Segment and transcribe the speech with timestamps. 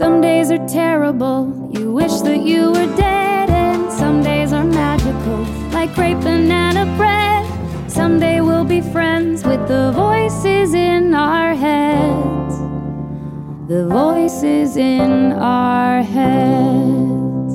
[0.00, 5.44] Some days are terrible, you wish that you were dead, and some days are magical,
[5.72, 7.44] like great banana bread.
[7.90, 12.58] Someday we'll be friends with the voices in our heads.
[13.68, 17.52] The voices in our heads.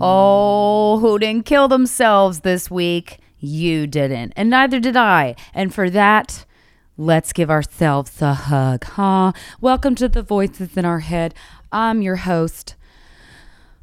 [0.00, 3.20] Oh, who didn't kill themselves this week?
[3.38, 5.36] You didn't, and neither did I.
[5.54, 6.46] And for that,
[6.98, 9.30] let's give ourselves a hug, huh?
[9.60, 11.32] Welcome to the voices in our head.
[11.76, 12.74] I'm your host,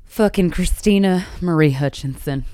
[0.03, 2.45] fucking Krystyna Marie Hutchinson.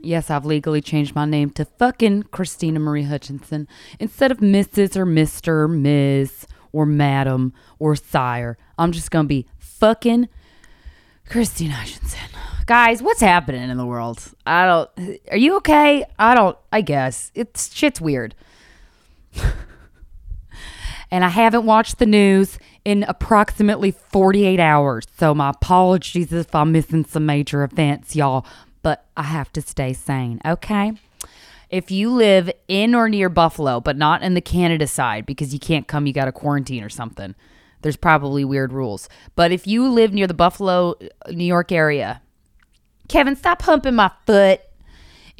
[0.00, 3.66] Yes, I've legally changed my name to fucking Krystyna Marie Hutchinson
[3.98, 4.94] instead of Mrs.
[4.94, 5.48] or Mr.
[5.48, 6.46] or Ms.
[6.70, 8.56] or Madam or Sire.
[8.78, 10.28] I'm just gonna be fucking
[11.28, 12.30] Krystyna Hutchinson.
[12.66, 14.22] Guys, what's happening in the world?
[14.46, 15.18] I don't.
[15.32, 16.04] Are you okay?
[16.16, 16.56] I don't.
[16.72, 18.36] I guess it's shit's weird.
[21.10, 25.06] and I haven't watched the news in approximately 48 hours.
[25.18, 28.46] So my apologies if I'm missing some major events, y'all.
[28.82, 30.92] But I have to stay sane, okay?
[31.68, 35.60] If you live in or near Buffalo, but not in the Canada side because you
[35.60, 37.34] can't come, you got to quarantine or something.
[37.82, 39.08] There's probably weird rules.
[39.36, 42.22] But if you live near the Buffalo, uh, New York area,
[43.08, 44.60] Kevin, stop humping my foot.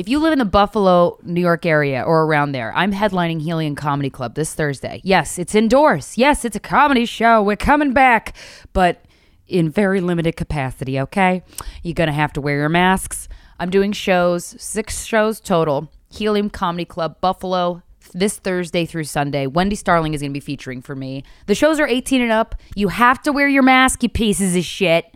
[0.00, 3.74] If you live in the Buffalo, New York area or around there, I'm headlining Helium
[3.74, 5.02] Comedy Club this Thursday.
[5.04, 6.16] Yes, it's indoors.
[6.16, 7.42] Yes, it's a comedy show.
[7.42, 8.34] We're coming back,
[8.72, 9.04] but
[9.46, 11.42] in very limited capacity, okay?
[11.82, 13.28] You're going to have to wear your masks.
[13.58, 15.92] I'm doing shows, six shows total.
[16.08, 17.82] Helium Comedy Club, Buffalo,
[18.14, 19.46] this Thursday through Sunday.
[19.46, 21.24] Wendy Starling is going to be featuring for me.
[21.44, 22.54] The shows are 18 and up.
[22.74, 25.14] You have to wear your mask, you pieces of shit.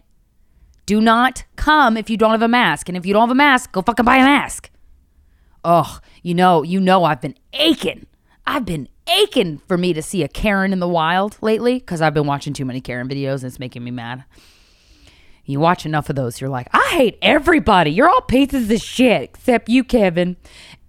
[0.85, 2.91] Do not come if you don't have a mask.
[2.91, 4.71] And if you don't have a mask, go fucking buy a mask.
[5.65, 8.07] Oh, you know, you know I've been aching.
[8.47, 12.15] I've been aching for me to see a Karen in the wild lately because I've
[12.15, 14.25] been watching too many Karen videos and it's making me mad.
[15.47, 17.91] You watch enough of those, you're like, I hate everybody.
[17.91, 20.37] You're all pieces of shit except you, Kevin.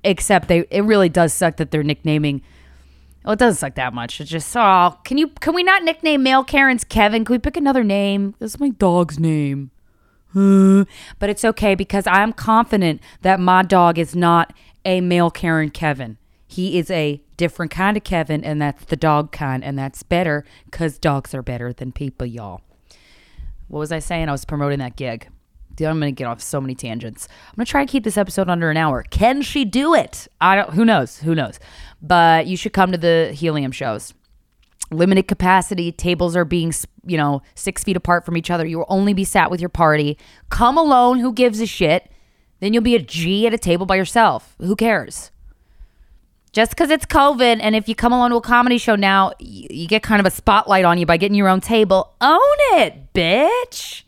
[0.04, 2.42] Except they, it really does suck that they're nicknaming.
[3.24, 4.22] Well, it doesn't suck that much.
[4.22, 7.26] It's just, oh, can you, can we not nickname male Karens Kevin?
[7.26, 8.36] Can we pick another name?
[8.40, 9.72] That's my dog's name.
[10.36, 10.82] Hmm.
[11.18, 14.52] but it's okay because I'm confident that my dog is not
[14.84, 16.18] a male Karen Kevin.
[16.46, 20.44] He is a different kind of Kevin, and that's the dog kind, and that's better
[20.66, 22.60] because dogs are better than people, y'all.
[23.70, 24.28] What was I saying?
[24.28, 25.30] I was promoting that gig.
[25.74, 27.30] Dude, I'm gonna get off so many tangents.
[27.48, 29.04] I'm gonna try to keep this episode under an hour.
[29.04, 30.28] Can she do it?
[30.42, 30.74] I don't.
[30.74, 31.20] Who knows?
[31.20, 31.62] Who knows?
[32.02, 34.14] But you should come to the helium shows.
[34.92, 35.92] Limited capacity.
[35.92, 36.74] Tables are being,
[37.06, 38.66] you know, six feet apart from each other.
[38.66, 40.18] You will only be sat with your party.
[40.50, 41.20] Come alone.
[41.20, 42.12] Who gives a shit?
[42.60, 44.56] Then you'll be a G at a table by yourself.
[44.60, 45.32] Who cares?
[46.54, 49.68] Just because it's COVID, and if you come along to a comedy show now, you,
[49.70, 52.14] you get kind of a spotlight on you by getting your own table.
[52.22, 52.40] Own
[52.76, 54.04] it, bitch.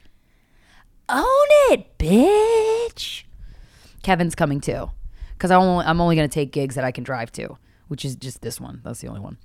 [1.10, 1.26] Own
[1.72, 3.24] it, bitch.
[4.02, 4.90] Kevin's coming too,
[5.34, 7.58] because I'm only, I'm only going to take gigs that I can drive to,
[7.90, 8.80] which is just this one.
[8.82, 9.38] That's the only one.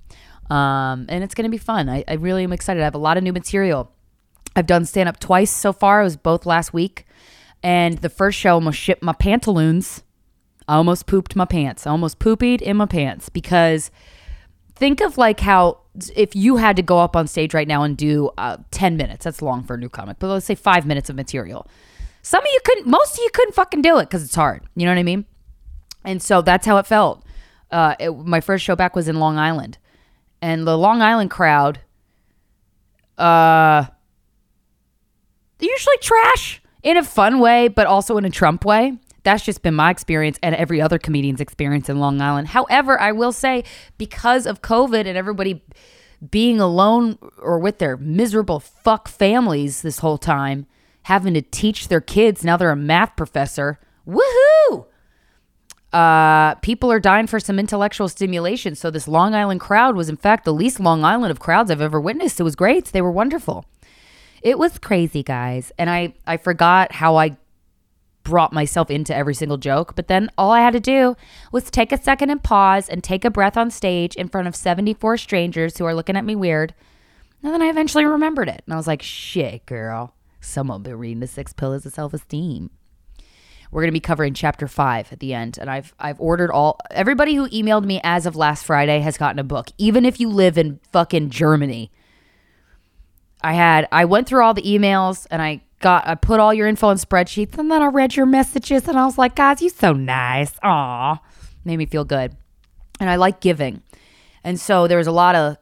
[0.53, 1.89] Um, and it's going to be fun.
[1.89, 2.81] I, I really am excited.
[2.81, 3.91] I have a lot of new material.
[4.55, 6.01] I've done stand up twice so far.
[6.01, 7.07] It was both last week.
[7.63, 10.03] And the first show almost shipped my pantaloons.
[10.67, 11.87] I almost pooped my pants.
[11.87, 13.89] I almost poopied in my pants because
[14.75, 15.79] think of like how
[16.15, 19.23] if you had to go up on stage right now and do uh, 10 minutes,
[19.23, 21.65] that's long for a new comic, but let's say five minutes of material.
[22.21, 24.63] Some of you couldn't, most of you couldn't fucking do it because it's hard.
[24.75, 25.25] You know what I mean?
[26.05, 27.25] And so that's how it felt.
[27.71, 29.79] Uh, it, my first show back was in Long Island.
[30.43, 31.79] And the Long Island crowd,
[33.17, 33.85] uh,
[35.57, 38.97] they're usually trash in a fun way, but also in a Trump way.
[39.23, 42.49] That's just been my experience and every other comedian's experience in Long Island.
[42.49, 43.63] However, I will say
[43.97, 45.63] because of COVID and everybody
[46.29, 50.65] being alone or with their miserable fuck families this whole time,
[51.03, 53.79] having to teach their kids, now they're a math professor.
[54.05, 54.52] Woohoo!
[55.93, 58.73] Uh, people are dying for some intellectual stimulation.
[58.73, 61.81] So this Long Island crowd was, in fact, the least Long Island of crowds I've
[61.81, 62.39] ever witnessed.
[62.39, 62.85] It was great.
[62.85, 63.65] They were wonderful.
[64.41, 65.71] It was crazy, guys.
[65.77, 67.37] And I, I forgot how I
[68.23, 69.95] brought myself into every single joke.
[69.95, 71.15] But then all I had to do
[71.51, 74.55] was take a second and pause and take a breath on stage in front of
[74.55, 76.73] 74 strangers who are looking at me weird.
[77.43, 78.63] And then I eventually remembered it.
[78.65, 80.15] And I was like, shit, girl.
[80.39, 82.71] Someone been reading the six pillars of self esteem.
[83.73, 85.57] We're going to be covering chapter five at the end.
[85.57, 89.39] And I've, I've ordered all, everybody who emailed me as of last Friday has gotten
[89.39, 91.91] a book, even if you live in fucking Germany.
[93.41, 96.67] I had, I went through all the emails and I got I put all your
[96.67, 99.69] info in spreadsheets and then I read your messages and I was like, guys, you
[99.69, 100.51] so nice.
[100.61, 101.19] Aw.
[101.65, 102.37] Made me feel good.
[102.99, 103.81] And I like giving.
[104.43, 105.57] And so there was a lot of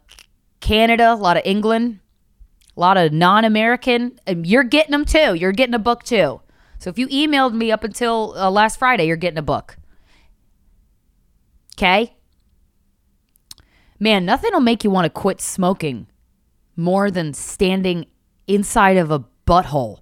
[0.60, 2.02] Canada, a lot of England,
[2.76, 4.20] a lot of non-American.
[4.28, 5.34] And you're getting them too.
[5.34, 6.42] You're getting a book too.
[6.82, 9.78] So if you emailed me up until uh, last Friday, you're getting a book.
[11.78, 12.16] Okay.
[14.00, 16.08] Man, nothing will make you want to quit smoking
[16.76, 18.08] more than standing
[18.48, 20.00] inside of a butthole,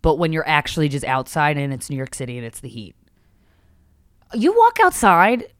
[0.00, 2.96] but when you're actually just outside and it's New York City and it's the heat.
[4.32, 5.52] You walk outside,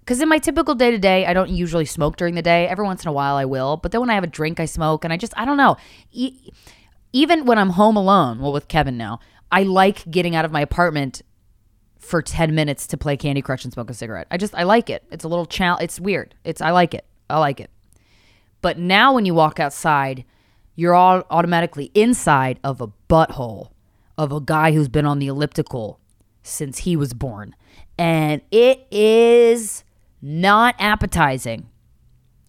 [0.00, 2.68] because in my typical day to day, I don't usually smoke during the day.
[2.68, 3.78] Every once in a while, I will.
[3.78, 5.04] But then when I have a drink, I smoke.
[5.04, 5.78] And I just, I don't know.
[6.12, 6.52] E-
[7.14, 9.20] even when I'm home alone, well, with Kevin now,
[9.50, 11.22] I like getting out of my apartment
[11.98, 14.26] for 10 minutes to play Candy Crush and smoke a cigarette.
[14.30, 15.04] I just, I like it.
[15.10, 15.84] It's a little challenge.
[15.84, 16.34] It's weird.
[16.44, 17.04] It's, I like it.
[17.28, 17.70] I like it.
[18.62, 20.24] But now when you walk outside,
[20.74, 23.70] you're all automatically inside of a butthole
[24.18, 26.00] of a guy who's been on the elliptical
[26.42, 27.54] since he was born.
[27.98, 29.84] And it is
[30.22, 31.68] not appetizing.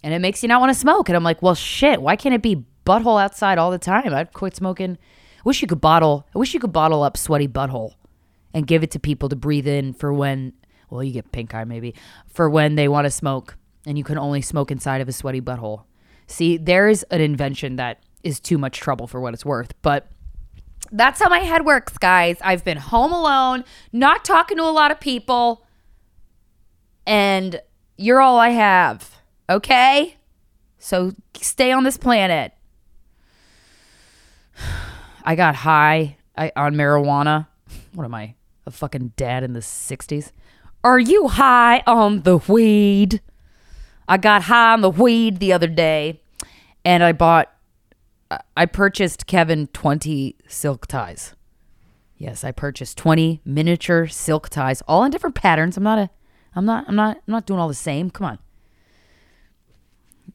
[0.03, 1.09] And it makes you not want to smoke.
[1.09, 4.13] And I'm like, well, shit, why can't it be butthole outside all the time?
[4.13, 4.97] I'd quit smoking.
[5.47, 7.93] Wish you could bottle, I wish you could bottle up sweaty butthole
[8.53, 10.51] and give it to people to breathe in for when,
[10.89, 11.95] well, you get pink eye maybe,
[12.27, 13.55] for when they want to smoke
[13.85, 15.85] and you can only smoke inside of a sweaty butthole.
[16.27, 19.73] See, there's an invention that is too much trouble for what it's worth.
[19.81, 20.11] But
[20.91, 22.35] that's how my head works, guys.
[22.41, 23.63] I've been home alone,
[23.93, 25.65] not talking to a lot of people,
[27.05, 27.61] and
[27.95, 29.21] you're all I have.
[29.49, 30.17] Okay?
[30.77, 32.51] So stay on this planet.
[35.27, 37.47] I got high I, on marijuana.
[37.93, 38.35] What am I?
[38.65, 40.31] A fucking dad in the 60s?
[40.85, 43.21] Are you high on the weed?
[44.07, 46.21] I got high on the weed the other day
[46.85, 47.51] and I bought
[48.55, 51.35] I purchased Kevin 20 silk ties.
[52.15, 55.75] Yes, I purchased 20 miniature silk ties, all in different patterns.
[55.75, 56.09] I'm not a
[56.55, 58.11] I'm not I'm not I'm not doing all the same.
[58.11, 58.39] Come on.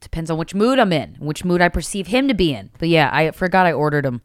[0.01, 2.69] Depends on which mood I'm in, which mood I perceive him to be in.
[2.79, 4.21] But yeah, I forgot I ordered them.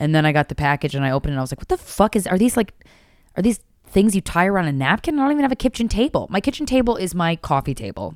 [0.00, 1.68] And then I got the package and I opened it and I was like, "What
[1.68, 2.72] the fuck is are these like
[3.36, 5.18] are these things you tie around a napkin?
[5.18, 6.26] I don't even have a kitchen table.
[6.30, 8.14] My kitchen table is my coffee table."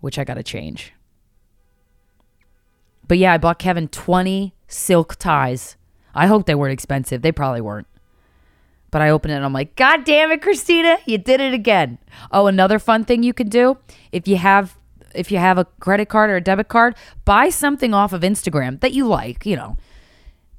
[0.00, 0.94] Which I got to change.
[3.06, 5.76] But yeah, I bought Kevin 20 silk ties.
[6.14, 7.22] I hope they weren't expensive.
[7.22, 7.88] They probably weren't.
[8.90, 11.98] But I opened it and I'm like, God damn it, Krystyna, you did it again.
[12.32, 13.78] Oh, another fun thing you can do
[14.10, 14.76] if you have
[15.14, 18.80] if you have a credit card or a debit card, buy something off of Instagram
[18.80, 19.76] that you like, you know.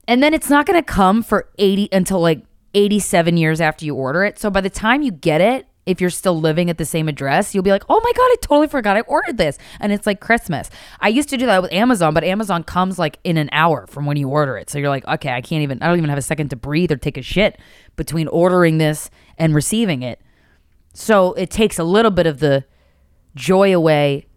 [0.08, 2.44] And then it's not going to come for 80 until like
[2.74, 4.40] 87 years after you order it.
[4.40, 7.56] So by the time you get it, if you're still living at the same address,
[7.56, 9.58] you'll be like, oh my God, I totally forgot I ordered this.
[9.80, 10.70] And it's like Christmas.
[11.00, 14.06] I used to do that with Amazon, but Amazon comes like in an hour from
[14.06, 14.70] when you order it.
[14.70, 16.92] So you're like, okay, I can't even, I don't even have a second to breathe
[16.92, 17.60] or take a shit
[17.96, 20.22] between ordering this and receiving it.
[20.94, 22.66] So it takes a little bit of the
[23.34, 24.28] joy away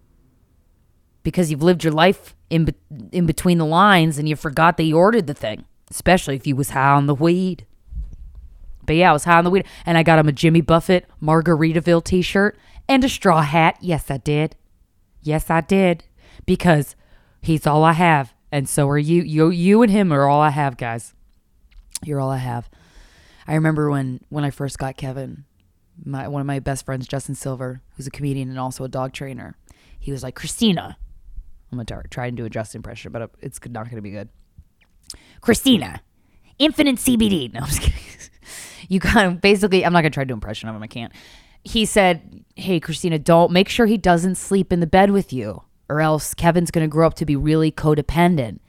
[1.24, 2.74] because you've lived your life in, be-
[3.10, 6.54] in between the lines and you forgot that you ordered the thing, especially if you
[6.54, 7.66] was high on the weed.
[8.86, 9.66] But yeah, I was high on the weed.
[9.84, 12.56] And I got him a Jimmy Buffett Margaritaville t shirt
[12.88, 13.78] and a straw hat.
[13.80, 14.56] Yes, I did.
[15.22, 16.04] Yes, I did.
[16.46, 16.94] Because
[17.40, 18.34] he's all I have.
[18.52, 19.22] And so are you.
[19.22, 21.14] You you and him are all I have, guys.
[22.04, 22.68] You're all I have.
[23.48, 25.44] I remember when when I first got Kevin,
[26.04, 29.12] my one of my best friends, Justin Silver, who's a comedian and also a dog
[29.12, 29.56] trainer,
[29.98, 30.96] he was like, Krystyna.
[31.78, 34.28] I'm gonna try and do a Justin impression, but uh, it's not gonna be good.
[35.42, 36.00] Krystyna,
[36.58, 37.52] infinite CBD.
[37.52, 38.00] No, I'm just kidding
[38.88, 40.82] you kind of basically, I'm not going to try to do impression of him.
[40.82, 41.12] I can't.
[41.62, 45.62] He said, Hey, Krystyna, don't make sure he doesn't sleep in the bed with you,
[45.88, 48.60] or else Kevin's going to grow up to be really codependent.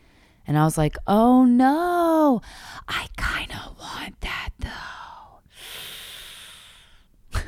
[0.47, 2.41] And I was like, Oh no,
[2.88, 4.69] I kind of want that though.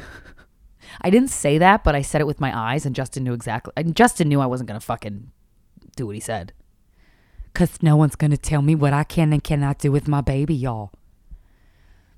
[1.01, 3.73] I didn't say that, but I said it with my eyes, and Justin knew exactly.
[3.77, 5.31] And Justin knew I wasn't going to fucking
[5.97, 6.53] do what he said.
[7.51, 10.53] Because no one's to tell me what I can and cannot do with my baby,
[10.53, 10.91] y'all.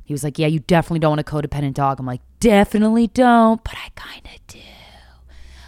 [0.04, 2.00] He was like, Yeah, you definitely don't want a codependent dog.
[2.00, 4.60] I'm like, Definitely don't, but I kind of do.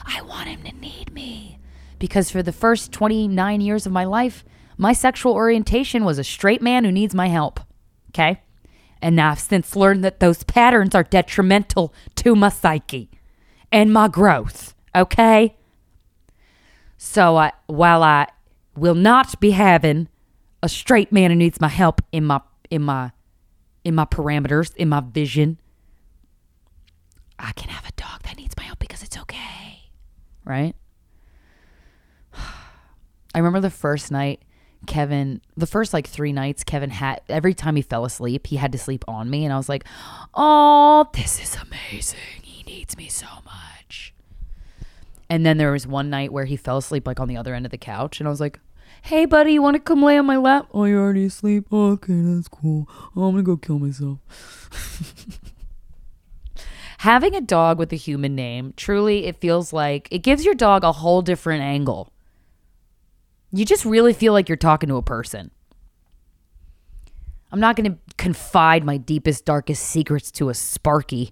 [0.03, 1.59] I want him to need me.
[1.99, 4.43] Because for the first 29 years of my life,
[4.77, 7.59] my sexual orientation was a straight man who needs my help.
[8.09, 8.41] Okay?
[9.01, 13.09] And now I've since learned that those patterns are detrimental to my psyche
[13.71, 14.73] and my growth.
[14.95, 15.55] Okay?
[17.03, 18.27] So I, while I
[18.77, 20.07] will not be having
[20.61, 23.11] a straight man who needs my help in my in my
[23.83, 25.59] in my parameters, in my vision,
[27.39, 29.89] I can have a dog that needs my help because it's okay.
[30.45, 30.75] Right?
[32.35, 34.43] I remember the first night
[34.85, 38.71] Kevin, the first like three nights, Kevin had every time he fell asleep, he had
[38.73, 39.43] to sleep on me.
[39.43, 39.85] And I was like,
[40.35, 42.19] oh, this is amazing.
[42.43, 44.13] He needs me so much.
[45.31, 47.65] And then there was one night where he fell asleep like on the other end
[47.65, 48.19] of the couch.
[48.19, 48.59] And I was like,
[49.01, 50.67] Hey, buddy, you want to come lay on my lap?
[50.73, 51.71] Oh, you're already asleep?
[51.71, 52.89] Okay, that's cool.
[53.15, 54.19] Oh, I'm to go kill myself.
[56.97, 60.83] Having a dog with a human name, truly, it feels like it gives your dog
[60.83, 62.11] a whole different angle.
[63.53, 65.49] You just really feel like you're talking to a person.
[67.53, 71.31] I'm not going to confide my deepest, darkest secrets to a Sparky.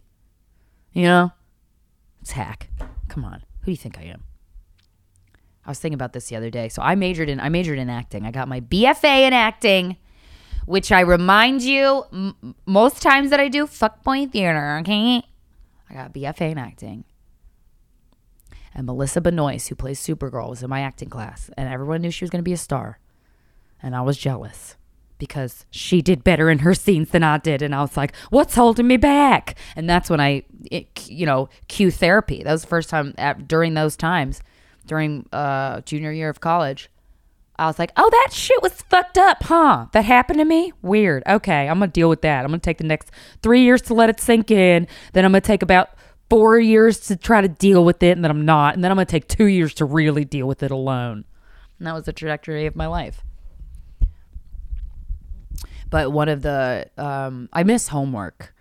[0.94, 1.34] You know?
[2.22, 2.70] It's hack.
[3.10, 3.44] Come on.
[3.62, 4.24] Who do you think I am?
[5.66, 6.70] I was thinking about this the other day.
[6.70, 8.26] So I majored in I majored in acting.
[8.26, 9.98] I got my BFA in acting,
[10.66, 14.78] which I remind you m- most times that I do fuckboy theater.
[14.80, 15.22] Okay,
[15.90, 17.04] I got BFA in acting.
[18.74, 22.24] And Melissa Benoist, who plays Supergirl, was in my acting class, and everyone knew she
[22.24, 23.00] was going to be a star,
[23.82, 24.76] and I was jealous
[25.20, 27.62] because she did better in her scenes than I did.
[27.62, 29.56] And I was like, what's holding me back?
[29.76, 32.42] And that's when I, it, you know, cue therapy.
[32.42, 34.42] That was the first time at, during those times,
[34.88, 36.90] during uh, junior year of college.
[37.58, 39.88] I was like, oh, that shit was fucked up, huh?
[39.92, 40.72] That happened to me?
[40.82, 41.24] Weird.
[41.28, 42.46] Okay, I'm to deal with that.
[42.46, 43.12] I'm to take the next
[43.44, 44.88] three years to let it sink in.
[45.12, 45.90] Then I'm to take about
[46.30, 48.12] four years to try to deal with it.
[48.12, 48.76] And then I'm not.
[48.76, 51.26] And then I'm to take two years to really deal with it alone.
[51.78, 53.24] And that was the trajectory of my life
[55.90, 58.54] but one of the um, I miss homework.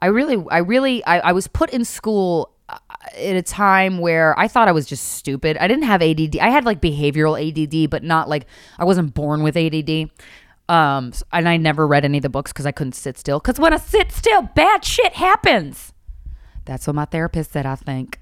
[0.00, 2.78] I really, I really, I, I was put in school uh,
[3.16, 5.58] at a time where I thought I was just stupid.
[5.58, 6.38] I didn't have ADD.
[6.38, 8.46] I had like behavioral ADD, but not like
[8.78, 10.10] I wasn't born with ADD.
[10.68, 13.40] Um, and I never read any of the books because I couldn't sit still.
[13.40, 15.92] Because when I sit still, bad shit happens.
[16.64, 17.66] That's what my therapist said.
[17.66, 18.20] I think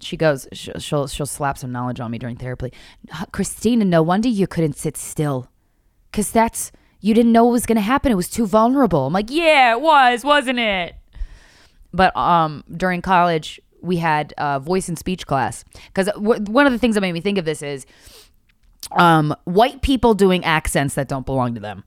[0.00, 2.72] she goes, she'll she'll, she'll slap some knowledge on me during therapy.
[3.32, 5.48] Krystyna, no wonder you couldn't sit still
[6.10, 8.10] because that's you didn't know what was going to happen.
[8.10, 9.06] It was too vulnerable.
[9.06, 10.94] I'm like, yeah, it was, wasn't it?
[11.92, 16.72] But um, during college, we had uh, voice and speech class because w- one of
[16.72, 17.86] the things that made me think of this is
[18.92, 21.84] um, white people doing accents that don't belong to them,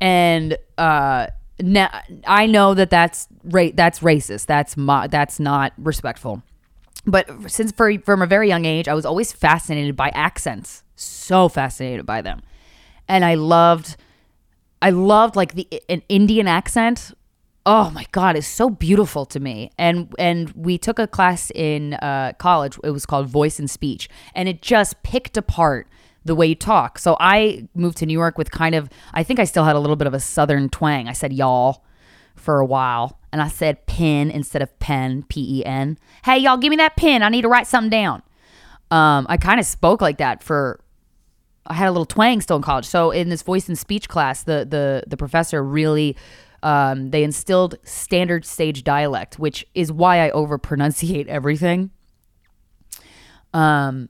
[0.00, 1.26] and uh,
[1.60, 1.90] now
[2.26, 4.46] I know that that's ra- that's racist.
[4.46, 6.42] That's mo- that's not respectful.
[7.06, 10.82] But since for, from a very young age, I was always fascinated by accents.
[10.96, 12.40] So fascinated by them
[13.08, 13.96] and I loved
[14.82, 17.12] I loved like the an Indian accent.
[17.66, 19.70] Oh my god, it's so beautiful to me.
[19.78, 22.78] And and we took a class in uh, college.
[22.84, 25.88] It was called Voice and Speech, and it just picked apart
[26.26, 26.98] the way you talk.
[26.98, 29.80] So I moved to New York with kind of I think I still had a
[29.80, 31.08] little bit of a southern twang.
[31.08, 31.84] I said y'all
[32.34, 35.98] for a while, and I said pen instead of pen, P E N.
[36.24, 37.22] Hey y'all, give me that pen.
[37.22, 38.22] I need to write something down.
[38.90, 40.80] Um, I kind of spoke like that for
[41.66, 42.86] I had a little twang still in college.
[42.86, 46.16] So in this voice and speech class, the the the professor really
[46.62, 51.90] um, they instilled standard stage dialect, which is why I over pronunciate everything.
[53.52, 54.08] Um,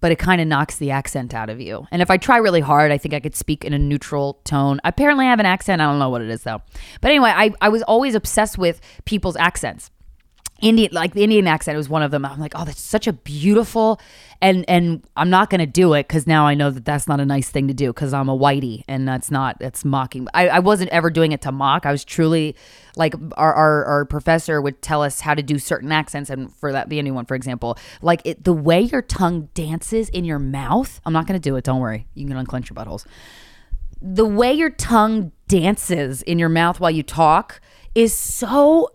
[0.00, 1.86] but it kind of knocks the accent out of you.
[1.90, 4.78] And if I try really hard, I think I could speak in a neutral tone.
[4.84, 5.80] Apparently, I have an accent.
[5.80, 6.60] I don't know what it is though.
[7.00, 9.90] But anyway, I, I was always obsessed with people's accents.
[10.62, 12.24] Indian like the Indian accent was one of them.
[12.24, 14.00] I'm like, oh, that's such a beautiful
[14.40, 17.26] and and I'm not gonna do it because now I know that that's not a
[17.26, 20.26] nice thing to do because I'm a whitey and that's not that's mocking.
[20.32, 21.84] I, I wasn't ever doing it to mock.
[21.84, 22.56] I was truly
[22.96, 26.72] like our, our our professor would tell us how to do certain accents and for
[26.72, 30.38] that the Indian one, for example, like it, the way your tongue dances in your
[30.38, 31.00] mouth.
[31.04, 31.64] I'm not gonna do it.
[31.64, 32.06] Don't worry.
[32.14, 33.04] You can unclench your buttholes.
[34.00, 37.60] The way your tongue dances in your mouth while you talk
[37.94, 38.90] is so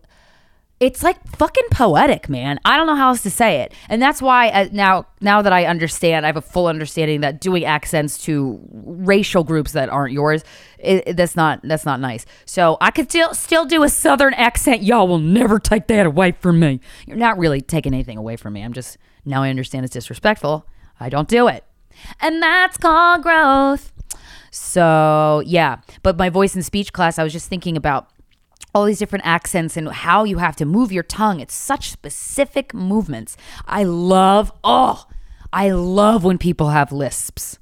[0.82, 2.60] it's like fucking poetic, man.
[2.66, 5.54] I don't know how else to say it, and that's why uh, now now that
[5.54, 10.12] I understand, I have a full understanding that doing accents to racial groups that aren't
[10.12, 10.44] yours,
[10.80, 12.26] it, it, that's not that's not nice.
[12.46, 14.82] So I could still still do a southern accent.
[14.82, 16.82] Y'all will never take that away from me.
[17.06, 18.64] You're not really taking anything away from me.
[18.64, 20.66] I'm just now I understand it's disrespectful.
[21.00, 21.64] I don't do it,
[22.20, 23.94] and that's called growth.
[24.50, 28.10] So yeah, but my voice and speech class, I was just thinking about
[28.74, 31.40] all these different accents and how you have to move your tongue.
[31.40, 33.36] It's such specific movements.
[33.68, 35.08] I love, oh,
[35.52, 37.60] I love when people have lisps.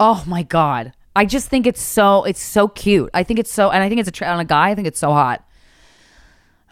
[0.00, 0.92] Oh my God.
[1.14, 3.10] I just think it's so, it's so cute.
[3.12, 4.98] I think it's so, and I think it's a, on a guy, I think it's
[4.98, 5.46] so hot.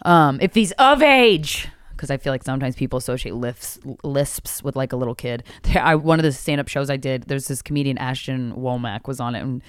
[0.03, 4.75] Um, if he's of age, because I feel like sometimes people associate lisps, lisps with
[4.75, 5.43] like a little kid.
[5.75, 9.19] I, one of the stand up shows I did, there's this comedian, Ashton Womack, was
[9.19, 9.41] on it.
[9.41, 9.61] And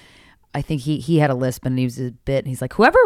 [0.55, 2.73] I think he, he had a lisp and he was a bit, and he's like,
[2.73, 2.97] whoever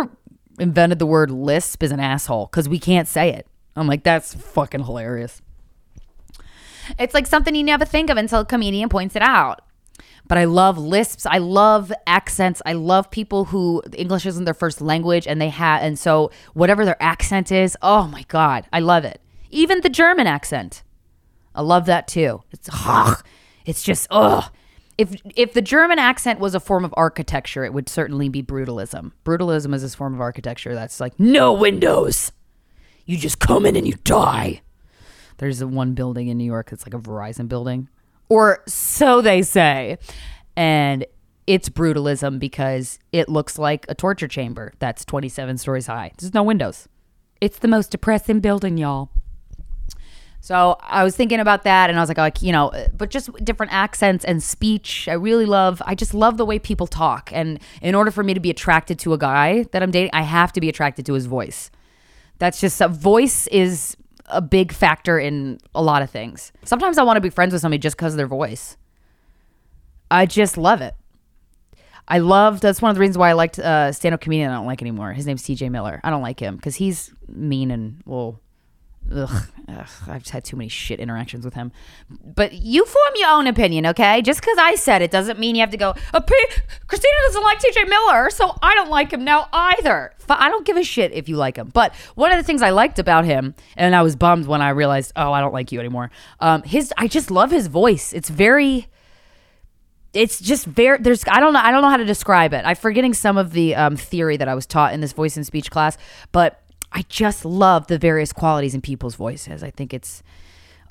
[0.59, 3.47] invented the word lisp is an asshole because we can't say it.
[3.75, 5.41] I'm like, that's fucking hilarious.
[6.97, 9.61] It's like something you never think of until a comedian points it out.
[10.27, 11.25] But I love lisps.
[11.25, 12.61] I love accents.
[12.65, 16.85] I love people who English isn't their first language and they have, and so whatever
[16.85, 19.21] their accent is, oh my God, I love it.
[19.49, 20.83] Even the German accent.
[21.55, 22.43] I love that too.
[22.51, 22.69] It's,
[23.67, 24.49] It's just ugh.
[24.97, 29.11] If if the German accent was a form of architecture, it would certainly be brutalism.
[29.23, 32.31] Brutalism is this form of architecture that's like no windows.
[33.05, 34.61] You just come in and you die.
[35.37, 37.89] There's one building in New York that's like a Verizon building,
[38.27, 39.97] or so they say,
[40.55, 41.05] and
[41.45, 46.11] it's brutalism because it looks like a torture chamber that's 27 stories high.
[46.17, 46.89] There's no windows.
[47.39, 49.09] It's the most depressing building, y'all.
[50.47, 53.29] So I was thinking about that and I was like, like, you know, but just
[53.43, 55.09] different accents and speech.
[55.09, 57.29] I really love, I just love the way people talk.
[57.33, 60.21] And in order for me to be attracted to a guy that I'm dating, I
[60.21, 61.69] have to be attracted to his voice.
[62.37, 66.53] That's just a voice is a big factor in a lot of things.
[66.63, 68.77] Sometimes I want to be friends with somebody just because of their voice.
[70.09, 70.95] I just love it.
[72.07, 74.55] I love that's one of the reasons why I liked uh, stand up comedian I
[74.55, 75.11] don't like anymore.
[75.11, 75.99] His name's TJ Miller.
[76.05, 78.39] I don't like him because he's mean and well
[79.13, 81.71] Ugh, ugh, I've had too many shit interactions with him.
[82.09, 84.21] But you form your own opinion, okay?
[84.21, 87.87] Just because I said it doesn't mean you have to go, Krystyna doesn't like TJ
[87.87, 90.13] Miller, so I don't like him now either.
[90.29, 91.69] I don't give a shit if you like him.
[91.73, 94.69] But one of the things I liked about him, and I was bummed when I
[94.69, 96.11] realized, oh, I don't like you anymore.
[96.39, 98.13] Um, his, I just love his voice.
[98.13, 98.87] It's very,
[100.13, 102.77] it's just very there's i don't know i don't know how to describe it i'm
[102.77, 105.69] forgetting some of the um, theory that i was taught in this voice and speech
[105.69, 105.97] class
[106.31, 109.63] but I just love the various qualities in people's voices.
[109.63, 110.23] I think it's,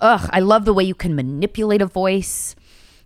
[0.00, 2.54] ugh, I love the way you can manipulate a voice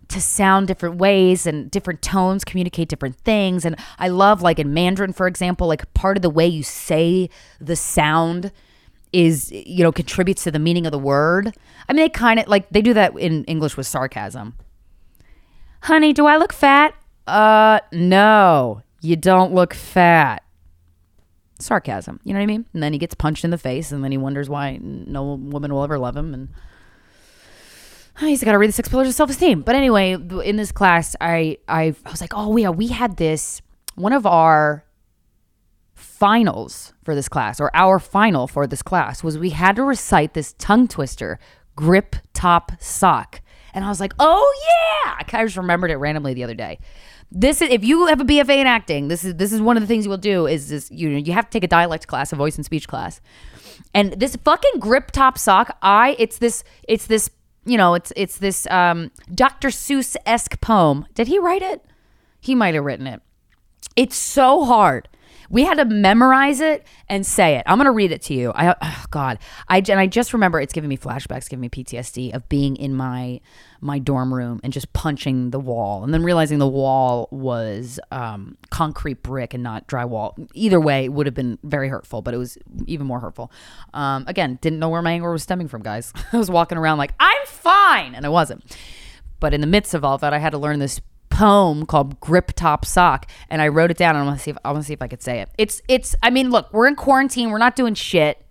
[0.09, 3.63] to sound different ways and different tones communicate different things.
[3.63, 7.29] And I love, like in Mandarin, for example, like part of the way you say
[7.61, 8.51] the sound
[9.13, 11.55] is, you know, contributes to the meaning of the word.
[11.87, 14.55] I mean, they kind of like, they do that in English with sarcasm.
[15.83, 16.93] Honey, do I look fat?
[17.25, 20.43] Uh, no, you don't look fat
[21.61, 22.19] sarcasm.
[22.23, 22.65] You know what I mean?
[22.73, 25.73] And then he gets punched in the face, and then he wonders why no woman
[25.73, 26.33] will ever love him.
[26.33, 26.49] And
[28.19, 29.61] he's got to read the six pillars of self-esteem.
[29.61, 30.13] But anyway,
[30.43, 33.61] in this class, I, I I was like, oh yeah, we had this
[33.95, 34.85] one of our
[35.93, 40.33] finals for this class, or our final for this class, was we had to recite
[40.33, 41.39] this tongue twister,
[41.75, 43.41] grip top sock.
[43.73, 44.61] And I was like, oh
[45.05, 45.15] yeah!
[45.17, 46.79] I kind of just remembered it randomly the other day
[47.31, 49.81] this is if you have a BFA in acting, this is this is one of
[49.81, 52.07] the things you will do is this you know you have to take a dialect
[52.07, 53.21] class, a voice and speech class.
[53.93, 57.29] And this fucking grip top sock, I it's this it's this
[57.65, 59.69] you know, it's it's this um Dr.
[59.69, 61.05] Seuss esque poem.
[61.13, 61.85] Did he write it?
[62.41, 63.21] He might have written it.
[63.95, 65.07] It's so hard.
[65.51, 67.63] We had to memorize it and say it.
[67.65, 68.51] I'm going to read it to you.
[68.55, 69.37] I oh God,
[69.67, 72.95] I and I just remember it's giving me flashbacks, giving me PTSD of being in
[72.95, 73.41] my
[73.81, 78.57] my dorm room and just punching the wall, and then realizing the wall was um,
[78.69, 80.47] concrete brick and not drywall.
[80.53, 83.51] Either way, it would have been very hurtful, but it was even more hurtful.
[83.93, 86.13] Um, again, didn't know where my anger was stemming from, guys.
[86.31, 88.63] I was walking around like I'm fine, and I wasn't.
[89.41, 91.01] But in the midst of all that, I had to learn this
[91.41, 94.15] poem called Grip Top Sock, and I wrote it down.
[94.15, 95.49] And I want to see if I want to see if I could say it.
[95.57, 96.15] It's it's.
[96.21, 97.49] I mean, look, we're in quarantine.
[97.49, 98.45] We're not doing shit.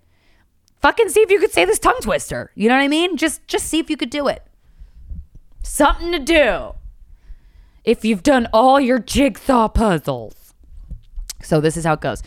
[0.81, 2.51] Fucking see if you could say this tongue twister.
[2.53, 3.15] You know what I mean?
[3.15, 4.43] Just just see if you could do it.
[5.63, 6.73] Something to do.
[7.85, 10.53] If you've done all your jigsaw puzzles.
[11.41, 12.21] So this is how it goes.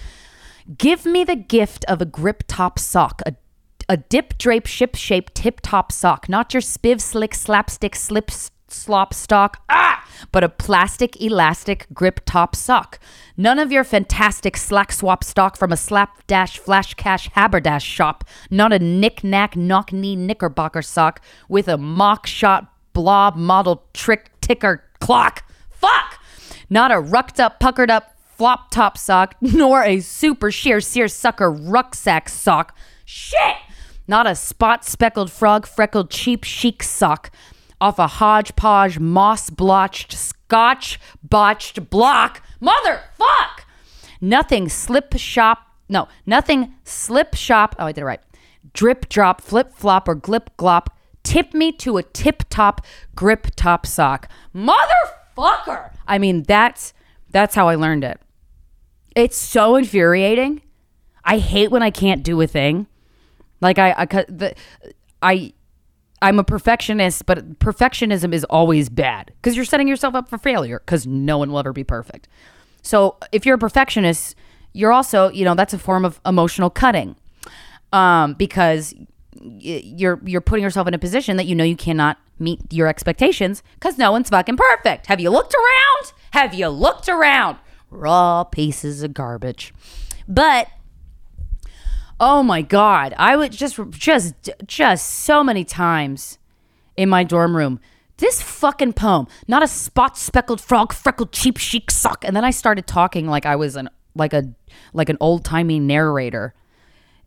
[0.78, 3.34] Give me the gift of a grip top sock, a
[3.86, 8.30] a dip drape ship shape tip top sock, not your spiv slick slapstick slip
[8.74, 12.98] slop stock, ah, but a plastic elastic grip top sock.
[13.36, 18.24] None of your fantastic slack swap stock from a slap dash flash cash haberdash shop.
[18.50, 24.30] Not a knick knack knock knee knickerbocker sock with a mock shot blob model trick
[24.40, 25.44] ticker clock.
[25.70, 26.20] Fuck!
[26.70, 32.28] Not a rucked up, puckered up flop top sock, nor a super sheer seersucker rucksack
[32.28, 32.76] sock.
[33.04, 33.56] Shit!
[34.06, 37.30] Not a spot speckled frog freckled cheap chic sock
[37.80, 42.42] off a hodgepodge, moss blotched, scotch botched block.
[42.60, 43.64] Motherfuck!
[44.20, 45.58] Nothing slip shop.
[45.88, 47.74] No, nothing slip shop.
[47.78, 48.20] Oh, I did it right.
[48.72, 50.86] Drip drop, flip flop, or glip glop.
[51.22, 52.84] Tip me to a tip top
[53.14, 54.28] grip top sock.
[54.54, 55.90] Motherfucker!
[56.06, 56.92] I mean, that's
[57.30, 58.20] that's how I learned it.
[59.14, 60.62] It's so infuriating.
[61.24, 62.86] I hate when I can't do a thing.
[63.60, 64.54] Like I, I, the,
[65.22, 65.52] I
[66.24, 70.78] I'm a perfectionist, but perfectionism is always bad because you're setting yourself up for failure
[70.78, 72.28] because no one will ever be perfect.
[72.80, 74.34] So if you're a perfectionist,
[74.72, 77.16] you're also, you know, that's a form of emotional cutting
[77.92, 78.94] um, because
[79.38, 83.62] you're you're putting yourself in a position that you know you cannot meet your expectations
[83.74, 85.08] because no one's fucking perfect.
[85.08, 86.12] Have you looked around?
[86.30, 87.58] Have you looked around?
[87.90, 89.74] Raw pieces of garbage.
[90.26, 90.68] But
[92.26, 94.34] Oh my god, I would just just
[94.66, 96.38] just so many times
[96.96, 97.80] in my dorm room
[98.16, 102.24] this fucking poem, not a spot speckled frog, freckled cheap chic sock.
[102.24, 104.54] And then I started talking like I was an like a
[104.94, 106.54] like an old timey narrator.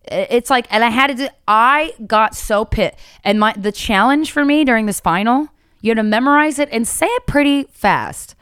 [0.05, 1.13] It's like, and I had to.
[1.13, 5.91] Do, I got so pit, and my the challenge for me during this final, you
[5.91, 8.33] had to memorize it and say it pretty fast,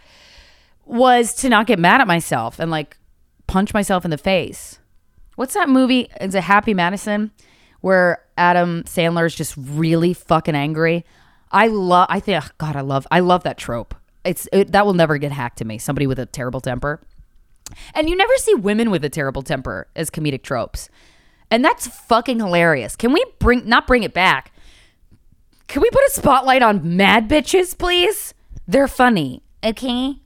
[0.86, 2.96] was to not get mad at myself and like
[3.46, 4.80] punch myself in the face.
[5.36, 6.10] What's that movie?
[6.20, 7.32] It's a Happy Madison,
[7.82, 11.06] where Adam Sandler is just really fucking angry.
[11.52, 12.08] I love.
[12.10, 12.44] I think.
[12.58, 13.06] God, I love.
[13.12, 13.96] I love that trope.
[14.24, 15.78] It's it, that will never get hacked to me.
[15.78, 17.02] Somebody with a terrible temper,
[17.94, 20.90] and you never see women with a terrible temper as comedic tropes,
[21.52, 22.96] and that's fucking hilarious.
[22.96, 24.52] Can we bring not bring it back?
[25.68, 28.34] Can we put a spotlight on mad bitches, please?
[28.68, 29.44] They're funny.
[29.64, 30.18] Okay.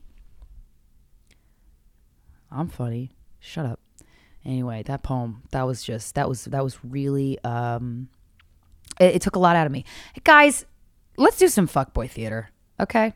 [2.52, 3.12] I'm funny.
[3.40, 3.80] Shut up.
[4.50, 8.10] Anyway, that poem, that was just that was that was really um
[9.00, 9.86] it, it took a lot out of me.
[10.24, 10.66] Guys,
[11.18, 13.14] let's do some fuckboy theater, okay?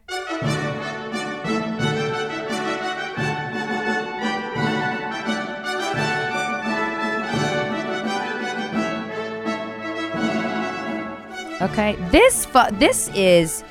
[11.63, 13.63] Okay, this fu- this is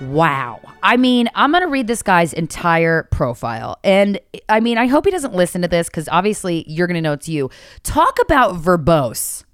[0.00, 0.60] wow.
[0.82, 5.10] I mean, I'm gonna read this guy's entire profile, and I mean, I hope he
[5.10, 7.50] doesn't listen to this because obviously you're gonna know it's you.
[7.82, 9.44] Talk about verbose.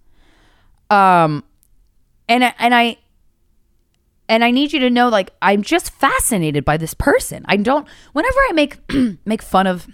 [0.90, 1.44] Um,
[2.29, 2.96] and I- and I
[4.29, 7.44] and I need you to know like I'm just fascinated by this person.
[7.48, 8.79] I don't whenever I make
[9.24, 9.87] make fun of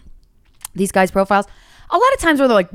[0.74, 1.46] these guys' profiles,
[1.90, 2.70] a lot of times where they're like,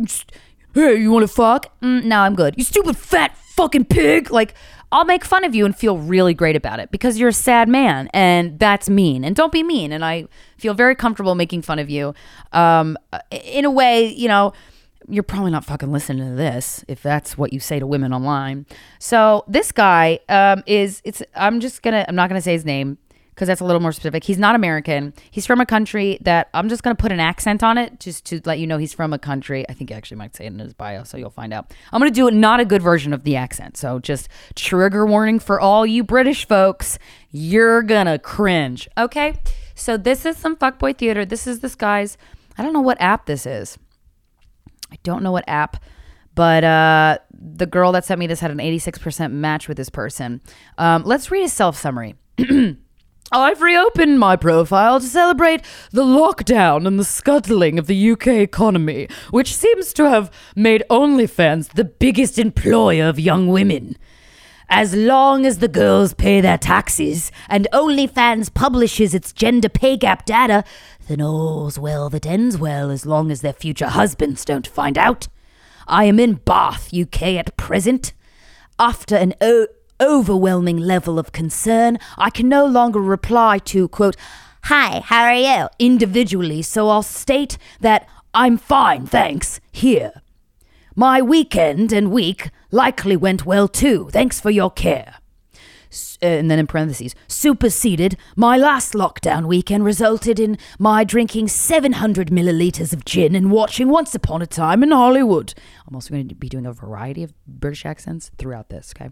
[0.74, 2.56] "Hey, you want to fuck?" Mm, no, I'm good.
[2.58, 4.32] You stupid fat fucking pig.
[4.32, 4.56] Like
[4.92, 7.70] I'll make fun of you and feel really great about it because you're a sad
[7.70, 9.24] man and that's mean.
[9.24, 9.92] And don't be mean.
[9.92, 10.28] And I
[10.58, 12.14] feel very comfortable making fun of you.
[12.52, 12.98] Um,
[13.32, 14.54] in a way, you know,
[15.08, 18.66] you're probably not fucking listening to this if that's what you say to women online.
[19.00, 22.98] So this guy um, is it's I'm just gonna I'm not gonna say his name
[23.32, 24.24] because that's a little more specific.
[24.24, 25.14] He's not American.
[25.32, 28.42] He's from a country that I'm just gonna put an accent on it just to
[28.46, 29.66] let you know he's from a country.
[29.70, 31.74] I think he actually might say it in his bio, so you'll find out.
[31.92, 33.78] I'm gonna do it not a good version of the accent.
[33.78, 37.00] So just trigger warning for all you British folks.
[37.32, 38.88] You're gonna cringe.
[38.98, 39.40] Okay.
[39.76, 41.26] So this is some fuckboy theater.
[41.26, 42.18] This is this guy's.
[42.58, 43.78] I don't know what app this is.
[44.92, 45.78] I don't know what app,
[46.36, 50.42] but uh, the girl that sent me this had an 86% match with this person.
[50.78, 52.16] Um, let's read his self summary.
[53.34, 59.08] I've reopened my profile to celebrate the lockdown and the scuttling of the UK economy,
[59.30, 63.96] which seems to have made OnlyFans the biggest employer of young women.
[64.68, 70.26] As long as the girls pay their taxes and OnlyFans publishes its gender pay gap
[70.26, 70.66] data,
[71.08, 75.30] then all's well that ends well as long as their future husbands don't find out.
[75.88, 78.12] I am in Bath, UK at present.
[78.78, 79.68] After an o-
[80.02, 84.16] overwhelming level of concern, I can no longer reply to, quote,
[84.64, 85.68] Hi, how are you?
[85.80, 90.22] individually, so I'll state that I'm fine, thanks, here.
[90.96, 94.10] My weekend and week likely went well too.
[94.12, 95.16] Thanks for your care.
[96.24, 102.30] Uh, and then in parentheses, superseded, my last lockdown weekend resulted in my drinking 700
[102.30, 105.54] milliliters of gin and watching Once Upon a Time in Hollywood.
[105.88, 109.10] I'm also going to be doing a variety of British accents throughout this, okay?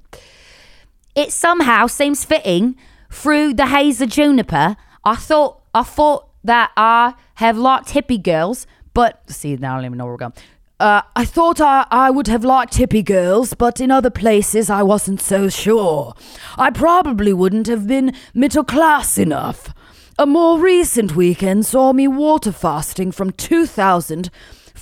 [1.15, 2.75] It somehow seems fitting
[3.09, 4.77] through the haze of juniper.
[5.03, 9.85] I thought I thought that I have liked hippie girls, but see now I don't
[9.85, 10.33] even know where we're going.
[10.79, 14.81] Uh, I thought I, I would have liked hippie girls, but in other places I
[14.81, 16.13] wasn't so sure.
[16.57, 19.73] I probably wouldn't have been middle class enough.
[20.17, 24.29] A more recent weekend saw me water fasting from 2000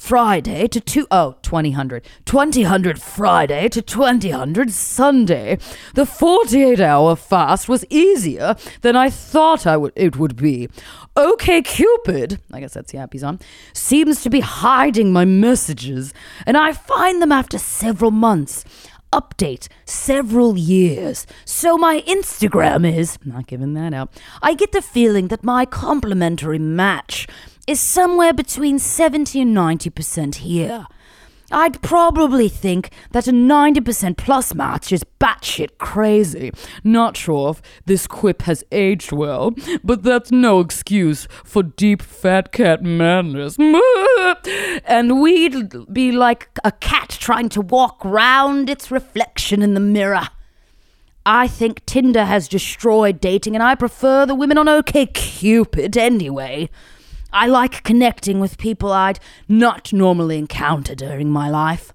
[0.07, 2.01] Friday to two oh, 2000.
[2.23, 5.57] 2000 Friday to 2000 Sunday.
[5.95, 10.69] The 48 hour fast was easier than I thought I would it would be.
[11.17, 13.41] OK Cupid, I guess that's the app he's on,
[13.73, 16.13] seems to be hiding my messages,
[16.45, 18.63] and I find them after several months.
[19.11, 21.25] Update several years.
[21.43, 24.09] So my Instagram is not giving that out.
[24.41, 27.27] I get the feeling that my complimentary match
[27.67, 30.87] is somewhere between 70 and 90% here.
[31.49, 36.51] I'd probably think that a 90% plus match is batshit crazy.
[36.83, 42.51] Not sure if this quip has aged well, but that's no excuse for deep fat
[42.51, 43.55] cat madness.
[44.85, 50.27] and we'd be like a cat trying to walk round its reflection in the mirror.
[51.25, 56.69] I think Tinder has destroyed dating, and I prefer the women on OK Cupid anyway.
[57.31, 61.93] I like connecting with people I'd not normally encounter during my life.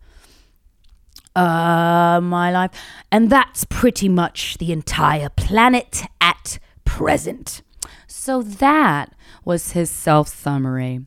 [1.35, 2.71] uh, my life.
[3.11, 7.63] And that's pretty much the entire planet at present.
[8.07, 9.15] So that
[9.45, 11.07] was his self summary.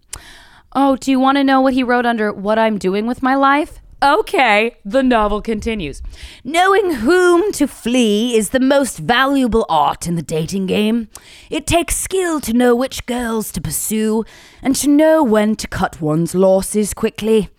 [0.73, 3.35] Oh, do you want to know what he wrote under what I'm doing with my
[3.35, 3.79] life?
[4.05, 6.03] Okay, the novel continues.
[6.43, 11.07] Knowing whom to flee is the most valuable art in the dating game.
[11.49, 14.23] It takes skill to know which girls to pursue
[14.61, 17.49] and to know when to cut one's losses quickly.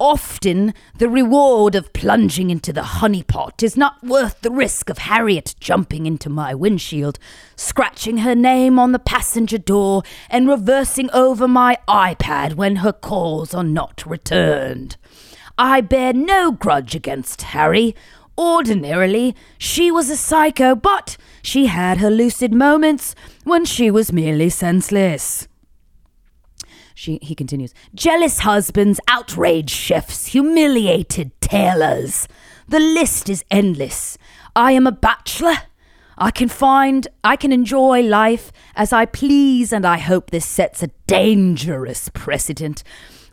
[0.00, 5.54] Often, the reward of plunging into the honeypot is not worth the risk of Harriet
[5.60, 7.18] jumping into my windshield,
[7.54, 13.52] scratching her name on the passenger door, and reversing over my iPad when her calls
[13.52, 14.96] are not returned.
[15.64, 17.94] I bear no grudge against Harry.
[18.36, 24.50] Ordinarily, she was a psycho, but she had her lucid moments when she was merely
[24.50, 25.46] senseless.
[26.96, 32.26] She, he continues, jealous husbands, outraged chefs, humiliated tailors.
[32.66, 34.18] The list is endless.
[34.56, 35.58] I am a bachelor.
[36.18, 40.82] I can find, I can enjoy life as I please, and I hope this sets
[40.82, 42.82] a dangerous precedent.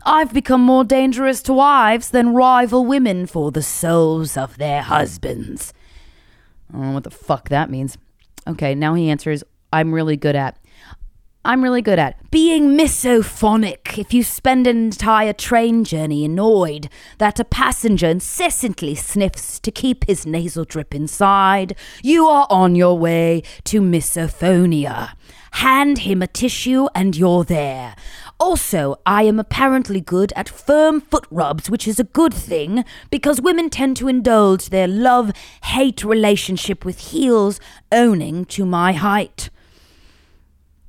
[0.04, 5.74] I've become more dangerous to wives than rival women for the souls of their husbands.
[6.70, 7.98] I don't know what the fuck that means.
[8.46, 10.56] Okay, now he answers, I'm really good at.
[11.42, 13.96] I'm really good at being misophonic.
[13.96, 20.06] If you spend an entire train journey annoyed that a passenger incessantly sniffs to keep
[20.06, 25.12] his nasal drip inside, you are on your way to misophonia.
[25.52, 27.96] Hand him a tissue and you're there.
[28.40, 33.38] Also, I am apparently good at firm foot rubs, which is a good thing because
[33.38, 35.32] women tend to indulge their love
[35.64, 37.60] hate relationship with heels
[37.92, 39.50] owning to my height.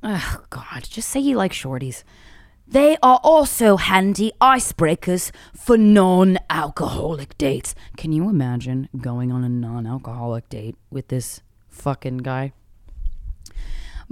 [0.02, 2.04] Oh, God, just say you like shorties.
[2.66, 7.74] They are also handy icebreakers for non alcoholic dates.
[7.98, 12.54] Can you imagine going on a non alcoholic date with this fucking guy?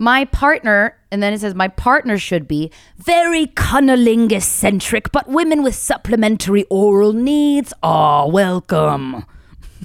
[0.02, 5.62] My partner, and then it says, my partner should be very cunnilingus centric, but women
[5.62, 9.26] with supplementary oral needs are welcome.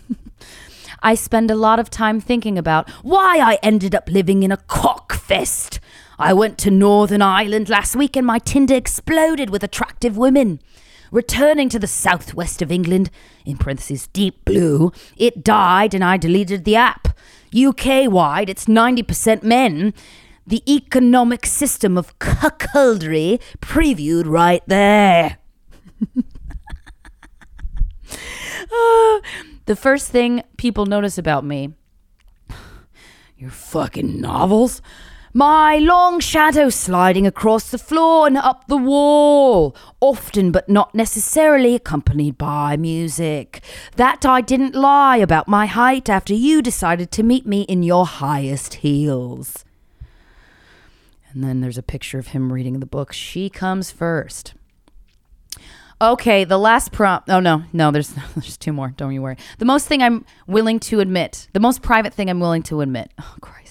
[1.04, 4.58] I spend a lot of time thinking about why I ended up living in a
[4.58, 5.80] cockfest.
[6.18, 10.62] I went to Northern Ireland last week and my Tinder exploded with attractive women.
[11.12, 13.10] Returning to the southwest of England,
[13.46, 17.10] in parentheses deep blue, it died and I deleted the app.
[17.56, 19.94] UK wide, it's 90% men.
[20.46, 25.38] The economic system of cuckoldry previewed right there.
[26.18, 26.22] uh,
[29.66, 31.74] the first thing people notice about me
[33.38, 34.82] your fucking novels
[35.36, 41.76] my long shadow sliding across the floor and up the wall, often but not necessarily
[41.76, 43.62] accompanied by music.
[43.98, 48.06] That I didn't lie about my height after you decided to meet me in your
[48.06, 49.66] highest heels.
[51.34, 53.12] And then there's a picture of him reading the book.
[53.12, 54.54] She comes first.
[56.00, 57.30] Okay, the last prompt.
[57.30, 58.94] Oh no, no, there's there's two more.
[58.96, 59.36] Don't you worry.
[59.58, 63.12] The most thing I'm willing to admit, the most private thing I'm willing to admit.
[63.20, 63.65] Oh Christ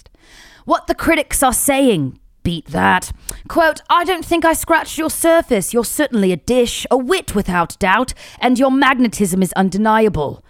[0.64, 2.18] what the critics are saying.
[2.42, 3.11] Beat that.
[3.48, 5.72] Quote, I don't think I scratched your surface.
[5.72, 10.44] You're certainly a dish, a wit without doubt, and your magnetism is undeniable.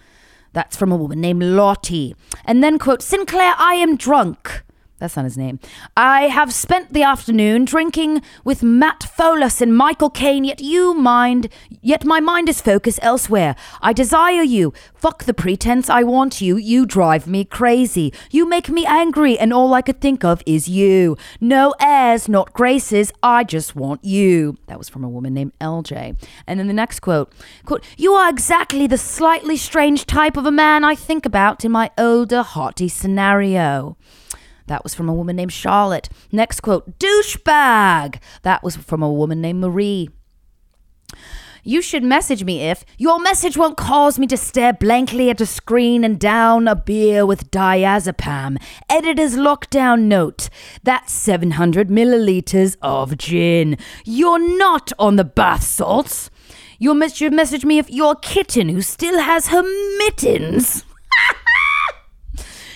[0.51, 2.15] That's from a woman named Lottie.
[2.43, 4.64] And then, quote, Sinclair, I am drunk.
[5.05, 5.59] That's not his name.
[5.95, 11.47] I have spent the afternoon drinking with Matt Folas and Michael Caine, yet you mind,
[11.79, 13.55] yet my mind is focused elsewhere.
[13.83, 14.73] I desire you.
[14.95, 15.91] Fuck the pretense.
[15.91, 16.57] I want you.
[16.57, 18.11] You drive me crazy.
[18.31, 21.17] You make me angry, and all I could think of is you.
[21.39, 23.13] No airs, not graces.
[23.21, 24.57] I just want you.
[24.65, 26.17] That was from a woman named LJ.
[26.47, 27.31] And then the next quote,
[27.63, 31.71] quote, You are exactly the slightly strange type of a man I think about in
[31.71, 33.97] my older hottie scenario.
[34.67, 36.09] That was from a woman named Charlotte.
[36.31, 38.19] Next quote, douchebag.
[38.43, 40.09] That was from a woman named Marie.
[41.67, 45.47] You should message me if your message won't cause me to stare blankly at a
[45.47, 48.61] screen and down a beer with diazepam.
[48.87, 50.49] Editor's lockdown note.
[50.83, 53.79] That's 700 milliliters of gin.
[54.03, 56.29] You're not on the bath salts.
[56.77, 59.63] You should message me if you're kitten who still has her
[59.97, 60.83] mittens.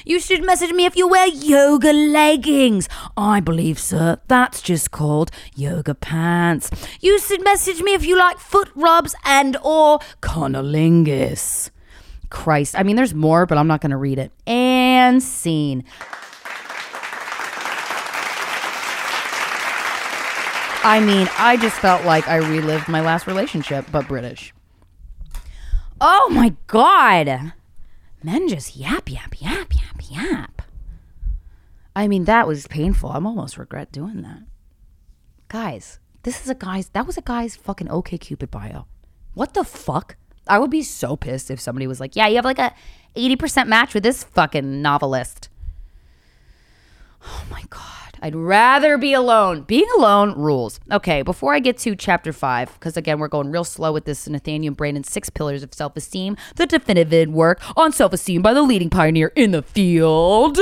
[0.06, 2.88] You should message me if you wear yoga leggings.
[3.18, 6.70] I believe, sir, that's just called yoga pants.
[7.02, 11.70] You should message me if you like foot rubs and or cunnilingus.
[12.30, 12.76] Christ.
[12.78, 14.32] I mean, there's more, but I'm not going to read it.
[14.46, 15.84] And scene.
[20.82, 24.54] I mean, I just felt like I relived my last relationship, but British.
[26.00, 27.54] Oh my god.
[28.24, 30.62] Men just yap, yap, yap, yap, yap.
[31.96, 33.12] I mean, that was painful.
[33.12, 34.44] I'm almost regret doing that.
[35.48, 38.86] Guys, this is a guy's, that was a guy's fucking OK Cupid bio.
[39.34, 40.16] What the fuck?
[40.48, 42.74] I would be so pissed if somebody was like, yeah, you have like a
[43.16, 45.50] 80% match with this fucking novelist.
[47.22, 48.09] Oh my God.
[48.22, 49.62] I'd rather be alone.
[49.62, 50.80] Being alone rules.
[50.92, 54.28] Okay, before I get to chapter five, because again, we're going real slow with this
[54.28, 58.54] Nathaniel and Branden Six Pillars of Self Esteem, the definitive work on self esteem by
[58.54, 60.58] the leading pioneer in the field.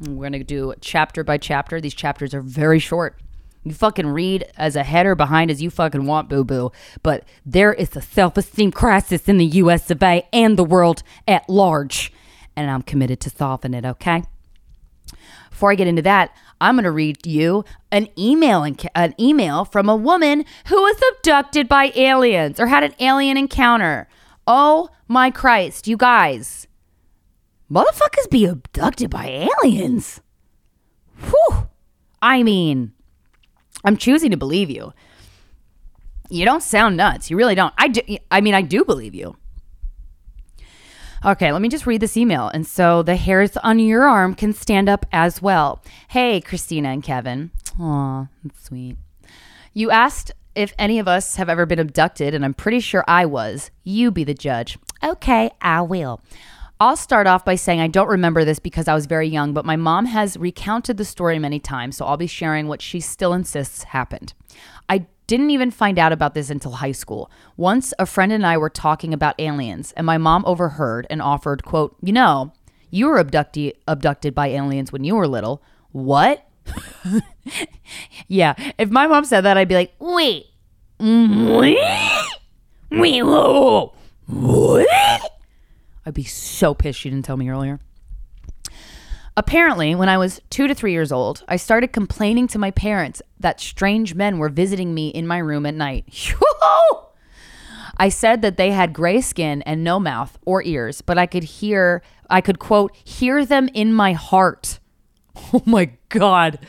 [0.00, 1.80] We're going to do chapter by chapter.
[1.80, 3.18] These chapters are very short.
[3.62, 6.72] You fucking read as a header behind as you fucking want, boo boo.
[7.02, 11.02] But there is a self esteem crisis in the US of A and the world
[11.26, 12.12] at large.
[12.54, 14.24] And I'm committed to solving it, okay?
[15.54, 19.88] Before I get into that, I'm going to read you an email an email from
[19.88, 24.08] a woman who was abducted by aliens or had an alien encounter.
[24.48, 26.66] Oh my Christ, you guys.
[27.70, 30.20] Motherfuckers be abducted by aliens.
[31.20, 31.68] Whew.
[32.20, 32.92] I mean,
[33.84, 34.92] I'm choosing to believe you.
[36.30, 37.30] You don't sound nuts.
[37.30, 37.72] You really don't.
[37.78, 39.36] I do, I mean, I do believe you.
[41.24, 42.48] Okay, let me just read this email.
[42.48, 45.82] And so the hairs on your arm can stand up as well.
[46.08, 47.50] Hey, Krystyna and Kevin.
[47.80, 48.98] Aw, that's sweet.
[49.72, 53.24] You asked if any of us have ever been abducted, and I'm pretty sure I
[53.24, 53.70] was.
[53.84, 54.78] You be the judge.
[55.02, 56.20] Okay, I will.
[56.78, 59.64] I'll start off by saying I don't remember this because I was very young, but
[59.64, 63.32] my mom has recounted the story many times, so I'll be sharing what she still
[63.32, 64.34] insists happened.
[64.90, 67.30] I didn't even find out about this until high school.
[67.56, 71.64] Once a friend and I were talking about aliens, and my mom overheard and offered,
[71.64, 72.52] quote, "You know,
[72.90, 76.46] you were abducted abducted by aliens when you were little." What?
[78.28, 80.46] yeah, if my mom said that, I'd be like, "Wait,
[80.98, 81.78] wait,
[82.90, 83.94] wait, what?"
[86.06, 87.80] I'd be so pissed she didn't tell me earlier.
[89.36, 93.20] Apparently, when I was two to three years old, I started complaining to my parents
[93.40, 96.04] that strange men were visiting me in my room at night.
[97.96, 101.44] I said that they had gray skin and no mouth or ears, but I could
[101.44, 104.78] hear, I could quote, hear them in my heart.
[105.52, 106.60] Oh my God.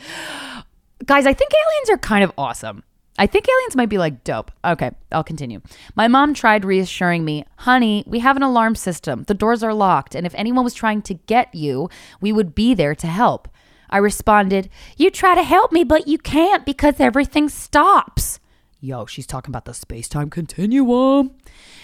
[1.04, 2.82] Guys, I think aliens are kind of awesome.
[3.18, 4.50] I think aliens might be like dope.
[4.64, 5.60] Okay, I'll continue.
[5.94, 9.24] My mom tried reassuring me, honey, we have an alarm system.
[9.24, 11.88] The doors are locked, and if anyone was trying to get you,
[12.20, 13.48] we would be there to help.
[13.88, 18.40] I responded, You try to help me, but you can't because everything stops.
[18.80, 21.32] Yo, she's talking about the space time continuum.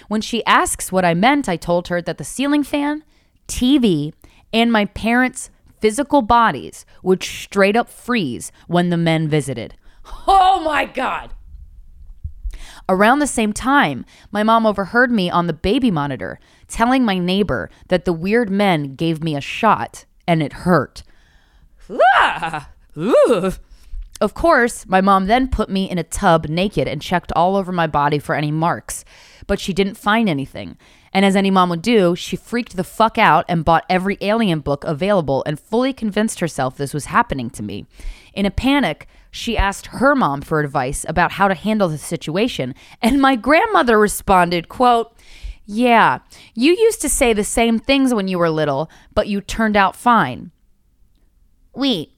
[0.08, 3.04] When she asks what I meant, I told her that the ceiling fan,
[3.48, 4.12] TV,
[4.52, 9.74] and my parents' physical bodies would straight up freeze when the men visited.
[10.04, 11.30] Oh my God.
[12.88, 16.38] Around the same time, my mom overheard me on the baby monitor
[16.68, 21.02] telling my neighbor that the weird men gave me a shot and it hurt.
[22.16, 22.70] Ah!
[24.20, 27.72] Of course, my mom then put me in a tub naked and checked all over
[27.72, 29.04] my body for any marks,
[29.46, 30.76] but she didn't find anything.
[31.12, 34.60] And as any mom would do, she freaked the fuck out and bought every alien
[34.60, 37.86] book available and fully convinced herself this was happening to me.
[38.32, 42.74] In a panic, she asked her mom for advice about how to handle the situation,
[43.00, 45.12] and my grandmother responded, quote,
[45.64, 46.18] "Yeah,
[46.54, 49.96] you used to say the same things when you were little, but you turned out
[49.96, 50.52] fine."
[51.74, 52.12] Wait.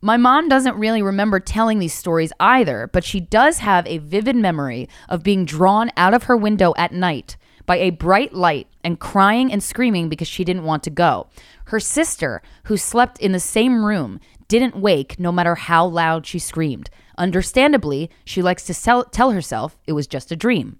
[0.00, 4.36] My mom doesn't really remember telling these stories either, but she does have a vivid
[4.36, 8.98] memory of being drawn out of her window at night by a bright light and
[8.98, 11.26] crying and screaming because she didn't want to go.
[11.66, 16.38] Her sister, who slept in the same room, didn't wake no matter how loud she
[16.38, 16.88] screamed.
[17.18, 20.78] Understandably, she likes to sell- tell herself it was just a dream.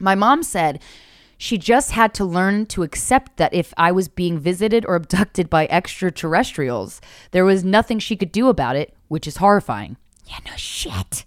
[0.00, 0.80] My mom said
[1.36, 5.50] she just had to learn to accept that if I was being visited or abducted
[5.50, 9.98] by extraterrestrials, there was nothing she could do about it, which is horrifying.
[10.24, 11.26] Yeah, no shit.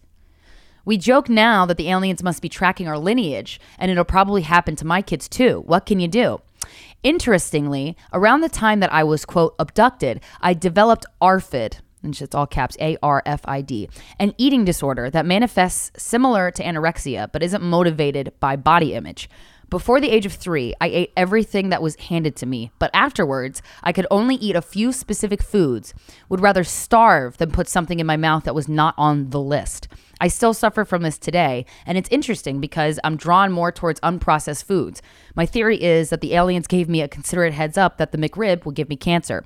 [0.89, 4.75] We joke now that the aliens must be tracking our lineage, and it'll probably happen
[4.77, 5.61] to my kids too.
[5.67, 6.41] What can you do?
[7.03, 12.47] Interestingly, around the time that I was, quote, abducted, I developed ARFID, and it's all
[12.47, 13.87] caps A R F I D,
[14.17, 19.29] an eating disorder that manifests similar to anorexia but isn't motivated by body image.
[19.69, 23.61] Before the age of three, I ate everything that was handed to me, but afterwards,
[23.83, 25.93] I could only eat a few specific foods,
[26.27, 29.87] would rather starve than put something in my mouth that was not on the list.
[30.19, 34.63] I still suffer from this today, and it's interesting because I'm drawn more towards unprocessed
[34.63, 35.03] foods.
[35.35, 38.65] My theory is that the aliens gave me a considerate heads up that the McRib
[38.65, 39.45] will give me cancer.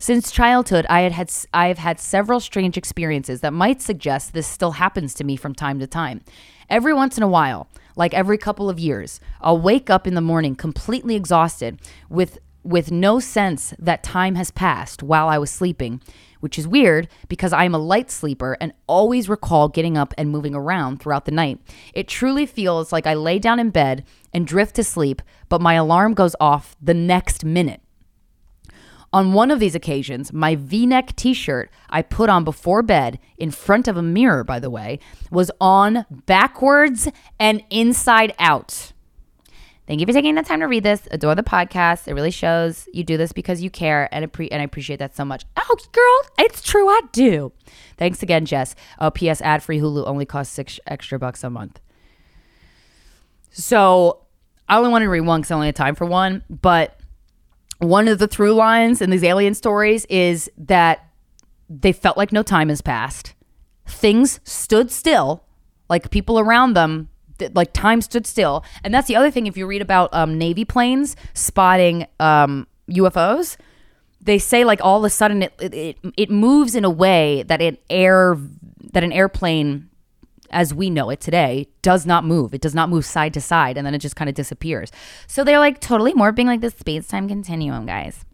[0.00, 4.48] Since childhood, I had had I have had several strange experiences that might suggest this
[4.48, 6.22] still happens to me from time to time.
[6.68, 7.68] Every once in a while,
[8.00, 11.78] like every couple of years, I'll wake up in the morning completely exhausted
[12.08, 16.00] with with no sense that time has passed while I was sleeping,
[16.40, 20.30] which is weird because I am a light sleeper and always recall getting up and
[20.30, 21.58] moving around throughout the night.
[21.92, 25.20] It truly feels like I lay down in bed and drift to sleep,
[25.50, 27.82] but my alarm goes off the next minute.
[29.12, 33.18] On one of these occasions, my v neck t shirt I put on before bed,
[33.38, 35.00] in front of a mirror, by the way,
[35.30, 37.08] was on backwards
[37.38, 38.92] and inside out.
[39.88, 41.08] Thank you for taking the time to read this.
[41.10, 42.06] Adore the podcast.
[42.06, 45.16] It really shows you do this because you care, and, appre- and I appreciate that
[45.16, 45.44] so much.
[45.56, 46.88] Oh, girl, it's true.
[46.88, 47.50] I do.
[47.96, 48.76] Thanks again, Jess.
[49.00, 49.40] Oh, P.S.
[49.42, 51.80] Ad free Hulu only costs six extra bucks a month.
[53.50, 54.20] So
[54.68, 56.99] I only wanted to read one because I only had time for one, but
[57.80, 61.06] one of the through lines in these alien stories is that
[61.68, 63.34] they felt like no time has passed.
[63.86, 65.44] Things stood still,
[65.88, 67.08] like people around them,
[67.38, 68.64] th- like time stood still.
[68.84, 69.46] And that's the other thing.
[69.46, 73.56] If you read about um, Navy planes spotting um, UFOs,
[74.20, 77.62] they say like all of a sudden it, it it moves in a way that
[77.62, 78.36] an air
[78.92, 79.89] that an airplane
[80.50, 82.54] as we know it today does not move.
[82.54, 84.90] It does not move side to side and then it just kind of disappears.
[85.26, 88.24] So they're like totally morphing like the space time continuum, guys.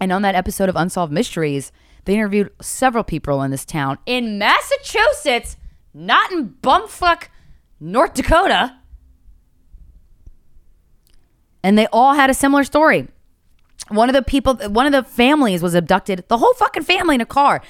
[0.00, 1.72] And on that episode of Unsolved Mysteries,
[2.04, 5.56] they interviewed several people in this town in Massachusetts,
[5.94, 7.28] not in bumfuck
[7.80, 8.76] North Dakota.
[11.62, 13.08] And they all had a similar story.
[13.88, 17.20] One of the people, one of the families was abducted, the whole fucking family in
[17.20, 17.62] a car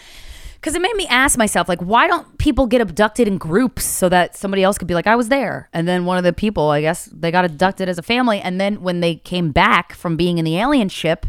[0.67, 4.09] because it made me ask myself like why don't people get abducted in groups so
[4.09, 5.69] that somebody else could be like i was there.
[5.73, 8.41] And then one of the people i guess they got abducted as a family.
[8.41, 11.25] And then when they came back from being in the alien ship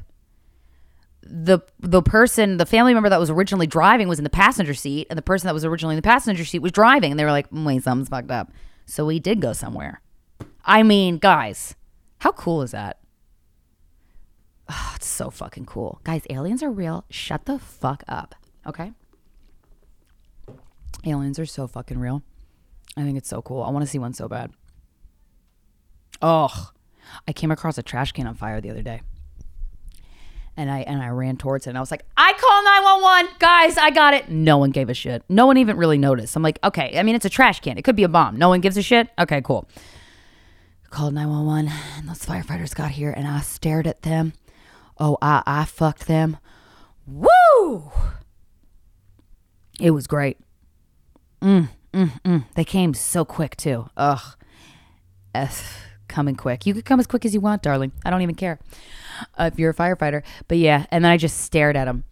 [1.21, 5.05] the the person the family member that was originally driving was in the passenger seat
[5.11, 7.11] and the person that was originally in the passenger seat was driving.
[7.11, 8.51] And they were like mm, wait something's fucked up.
[8.87, 10.01] So we did go somewhere.
[10.65, 11.75] I mean guys
[12.17, 12.97] how cool is that?
[14.67, 16.01] Oh, it's so fucking cool.
[16.03, 17.05] Guys aliens are real.
[17.11, 18.33] Shut the fuck up.
[18.65, 18.93] Okay
[21.05, 22.23] Aliens are so fucking real.
[22.95, 23.61] I think it's so cool.
[23.63, 24.51] I want to see one so bad.
[26.21, 26.71] Oh,
[27.27, 29.01] I came across a trash can on fire the other day.
[30.59, 33.35] And I and I ran towards it and I was like, I call 911.
[33.37, 34.29] Guys, I got it.
[34.29, 35.23] No one gave a shit.
[35.29, 36.35] No one even really noticed.
[36.35, 37.77] I'm like, okay, I mean it's a trash can.
[37.77, 38.37] It could be a bomb.
[38.37, 39.09] No one gives a shit.
[39.19, 39.69] Okay, cool.
[40.89, 44.33] Called 911 and those firefighters got here and I stared at them.
[44.99, 46.37] Oh, I I fucked them.
[47.05, 47.91] Woo!
[49.79, 50.39] It was great.
[51.41, 52.45] Mm, mm, mm.
[52.55, 53.89] They came so quick too.
[53.95, 54.35] Ugh.
[55.35, 56.65] F coming quick.
[56.65, 57.91] You could come as quick as you want, darling.
[58.05, 58.59] I don't even care
[59.37, 60.23] uh, if you're a firefighter.
[60.47, 62.03] But yeah, and then I just stared at him.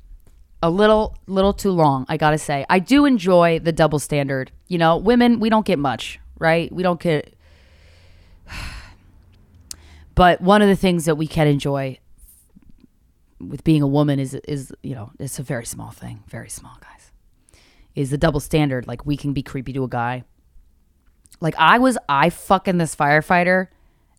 [0.62, 2.06] A little, little too long.
[2.10, 4.52] I gotta say, I do enjoy the double standard.
[4.68, 6.72] You know, women, we don't get much, right?
[6.72, 7.34] We don't get.
[10.16, 12.00] But one of the things that we can enjoy
[13.42, 16.78] with being a woman is is you know it's a very small thing, very small,
[16.80, 16.95] guys
[17.96, 18.88] is the double standard.
[18.88, 20.24] Like we can be creepy to a guy.
[21.42, 23.68] Like I was, I fucking this firefighter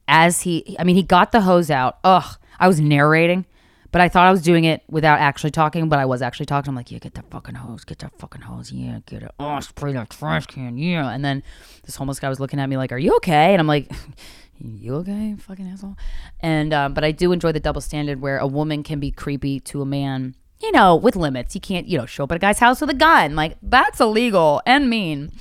[0.09, 1.99] as he, I mean, he got the hose out.
[2.05, 3.47] Ugh, I was narrating,
[3.93, 6.70] but I thought I was doing it without actually talking, but I was actually talking.
[6.70, 9.31] I'm like, yeah, get that fucking hose, get that fucking hose, yeah, get it.
[9.39, 11.09] Oh, spray that trash can, yeah.
[11.11, 11.43] And then
[11.85, 13.53] this homeless guy was looking at me like, are you okay?
[13.53, 13.91] And I'm like,
[14.59, 15.97] you okay, fucking asshole?
[16.41, 19.61] And, um, but I do enjoy the double standard where a woman can be creepy
[19.61, 21.54] to a man you know, with limits.
[21.54, 23.36] You can't, you know, show up at a guy's house with a gun.
[23.36, 25.32] Like, that's illegal and mean.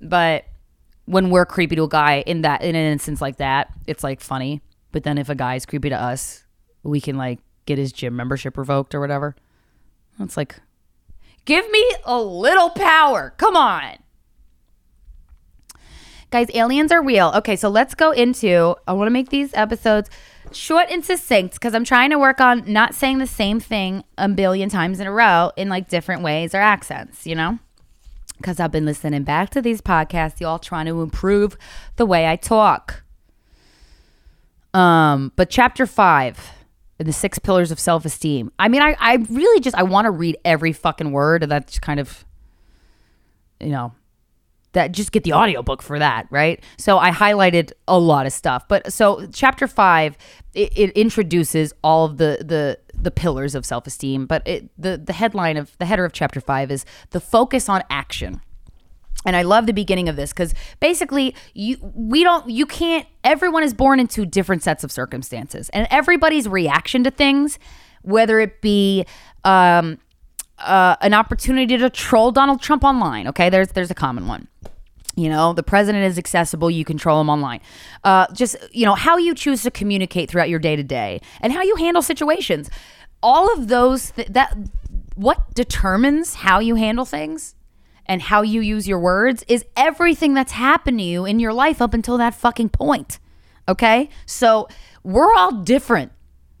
[0.00, 0.44] But
[1.06, 4.20] when we're creepy to a guy in that in an instance like that, it's like
[4.20, 4.62] funny.
[4.92, 6.44] But then if a guy's creepy to us,
[6.82, 9.34] we can like get his gym membership revoked or whatever.
[10.20, 10.56] It's like,
[11.44, 13.34] give me a little power.
[13.36, 13.98] Come on.
[16.30, 17.32] Guys, aliens are real.
[17.36, 18.74] Okay, so let's go into.
[18.86, 20.10] I want to make these episodes
[20.56, 24.28] short and succinct because I'm trying to work on not saying the same thing a
[24.28, 27.58] billion times in a row in like different ways or accents, you know?
[28.36, 31.56] Because I've been listening back to these podcasts, y'all trying to improve
[31.96, 33.02] the way I talk.
[34.72, 36.50] Um, but chapter five,
[36.98, 38.50] the six pillars of self-esteem.
[38.58, 41.42] I mean, I, I really just I want to read every fucking word.
[41.42, 42.24] That's kind of,
[43.60, 43.92] you know,
[44.74, 46.62] that just get the audiobook for that, right?
[46.76, 48.68] So I highlighted a lot of stuff.
[48.68, 50.16] But so chapter 5
[50.54, 55.12] it, it introduces all of the the the pillars of self-esteem, but it, the the
[55.12, 58.40] headline of the header of chapter 5 is the focus on action.
[59.26, 63.62] And I love the beginning of this cuz basically you we don't you can't everyone
[63.62, 67.58] is born into different sets of circumstances and everybody's reaction to things
[68.02, 69.06] whether it be
[69.44, 69.98] um,
[70.58, 73.28] uh, an opportunity to troll Donald Trump online.
[73.28, 74.48] Okay, there's there's a common one.
[75.16, 76.70] You know, the president is accessible.
[76.70, 77.60] You control him online.
[78.02, 81.52] Uh, just, you know, how you choose to communicate throughout your day to day and
[81.52, 82.68] how you handle situations.
[83.22, 84.56] All of those, th- that,
[85.14, 87.54] what determines how you handle things
[88.06, 91.80] and how you use your words is everything that's happened to you in your life
[91.80, 93.20] up until that fucking point.
[93.68, 94.10] Okay?
[94.26, 94.68] So
[95.04, 96.10] we're all different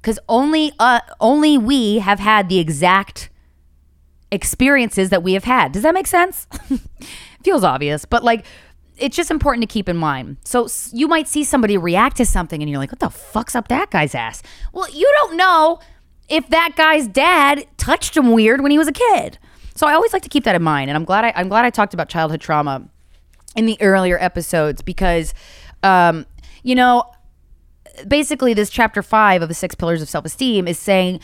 [0.00, 3.30] because only, uh, only we have had the exact
[4.34, 5.72] experiences that we have had.
[5.72, 6.46] Does that make sense?
[7.44, 8.44] feels obvious, but like
[8.96, 10.36] it's just important to keep in mind.
[10.44, 13.68] So you might see somebody react to something and you're like, what the fuck's up
[13.68, 14.42] that guy's ass?
[14.72, 15.80] Well, you don't know
[16.28, 19.38] if that guy's dad touched him weird when he was a kid.
[19.74, 20.90] So I always like to keep that in mind.
[20.90, 22.88] And I'm glad I, I'm glad I talked about childhood trauma
[23.56, 25.34] in the earlier episodes because,
[25.82, 26.24] um,
[26.62, 27.10] you know,
[28.06, 31.20] basically this chapter five of the six pillars of self-esteem is saying,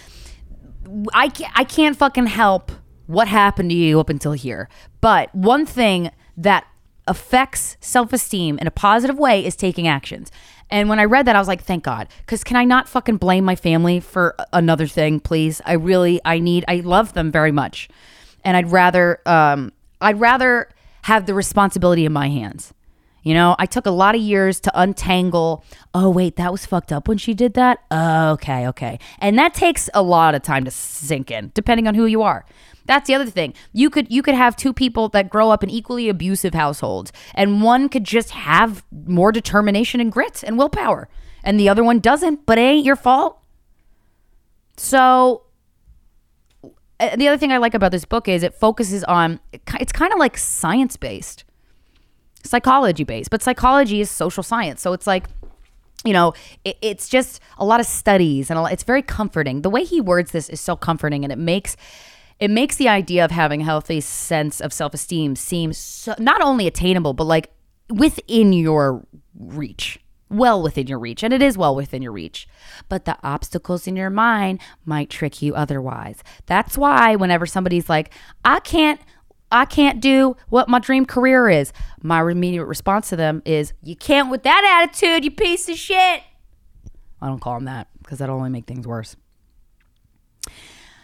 [1.15, 2.73] I can't, I can't fucking help
[3.11, 4.69] what happened to you up until here.
[5.01, 6.67] But one thing that
[7.07, 10.31] affects self esteem in a positive way is taking actions.
[10.71, 12.07] And when I read that, I was like, thank God.
[12.21, 15.61] Because can I not fucking blame my family for another thing, please?
[15.67, 17.89] I really, I need, I love them very much.
[18.45, 20.69] And I'd rather, um, I'd rather
[21.03, 22.73] have the responsibility in my hands.
[23.23, 25.65] You know, I took a lot of years to untangle.
[25.93, 27.83] Oh, wait, that was fucked up when she did that.
[27.93, 28.99] okay, okay.
[29.19, 32.47] And that takes a lot of time to sink in, depending on who you are.
[32.91, 33.55] That's the other thing.
[33.73, 37.63] You could you could have two people that grow up in equally abusive households and
[37.63, 41.09] one could just have more determination and grit and willpower
[41.45, 43.39] and the other one doesn't, but it ain't your fault.
[44.77, 45.45] So
[46.99, 50.19] the other thing I like about this book is it focuses on it's kind of
[50.19, 51.45] like science based.
[52.43, 54.81] Psychology based, but psychology is social science.
[54.81, 55.29] So it's like
[56.05, 56.33] you know,
[56.65, 59.63] it, it's just a lot of studies and lot, it's very comforting.
[59.63, 61.77] The way he words this is so comforting and it makes
[62.41, 66.41] it makes the idea of having a healthy sense of self esteem seem so, not
[66.41, 67.51] only attainable, but like
[67.89, 69.07] within your
[69.39, 70.01] reach.
[70.31, 72.47] Well within your reach, and it is well within your reach.
[72.89, 76.23] But the obstacles in your mind might trick you otherwise.
[76.47, 78.13] That's why whenever somebody's like,
[78.45, 79.01] I can't
[79.53, 81.73] I can't do what my dream career is.
[82.01, 86.23] My immediate response to them is, You can't with that attitude, you piece of shit.
[87.21, 89.17] I don't call them that because that'll only make things worse.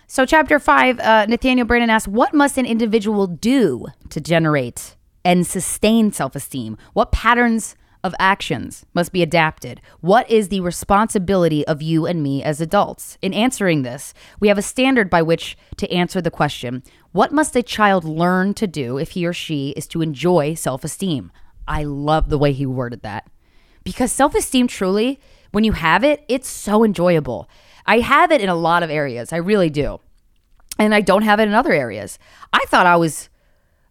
[0.09, 4.95] So, chapter five, uh, Nathaniel Branden asks, What must an individual do to generate
[5.25, 6.79] and sustain self esteem?
[6.93, 9.81] What patterns of actions must be adapted?
[10.01, 13.19] What is the responsibility of you and me as adults?
[13.21, 17.57] In answering this, we have a standard by which to answer the question What must
[17.57, 21.33] a child learn to do if he or she is to enjoy self esteem?
[21.67, 23.29] I love the way he worded that
[23.87, 25.19] because self esteem truly,
[25.53, 27.49] when you have it, it's so enjoyable.
[27.87, 29.33] I have it in a lot of areas.
[29.33, 30.01] I really do.
[30.79, 32.19] And I don't have it in other areas.
[32.53, 33.29] I thought I was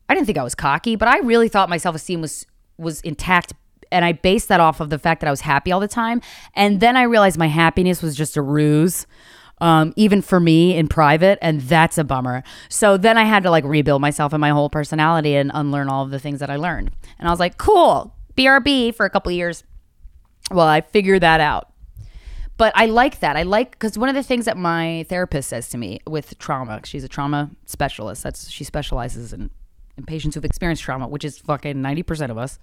[0.08, 2.46] I didn't think I was cocky, but I really thought my self-esteem was
[2.78, 3.54] was intact
[3.92, 6.22] and I based that off of the fact that I was happy all the time.
[6.54, 9.08] And then I realized my happiness was just a ruse.
[9.62, 12.44] Um, even for me in private, and that's a bummer.
[12.68, 16.04] So then I had to like rebuild myself and my whole personality and unlearn all
[16.04, 16.92] of the things that I learned.
[17.18, 19.64] And I was like, cool, BRB for a couple years.
[20.52, 21.70] Well, I figured that out.
[22.58, 23.36] But I like that.
[23.36, 26.80] I like because one of the things that my therapist says to me with trauma,
[26.86, 28.24] she's a trauma specialist.
[28.24, 29.50] That's she specializes in,
[29.98, 32.60] in patients who've experienced trauma, which is fucking ninety percent of us.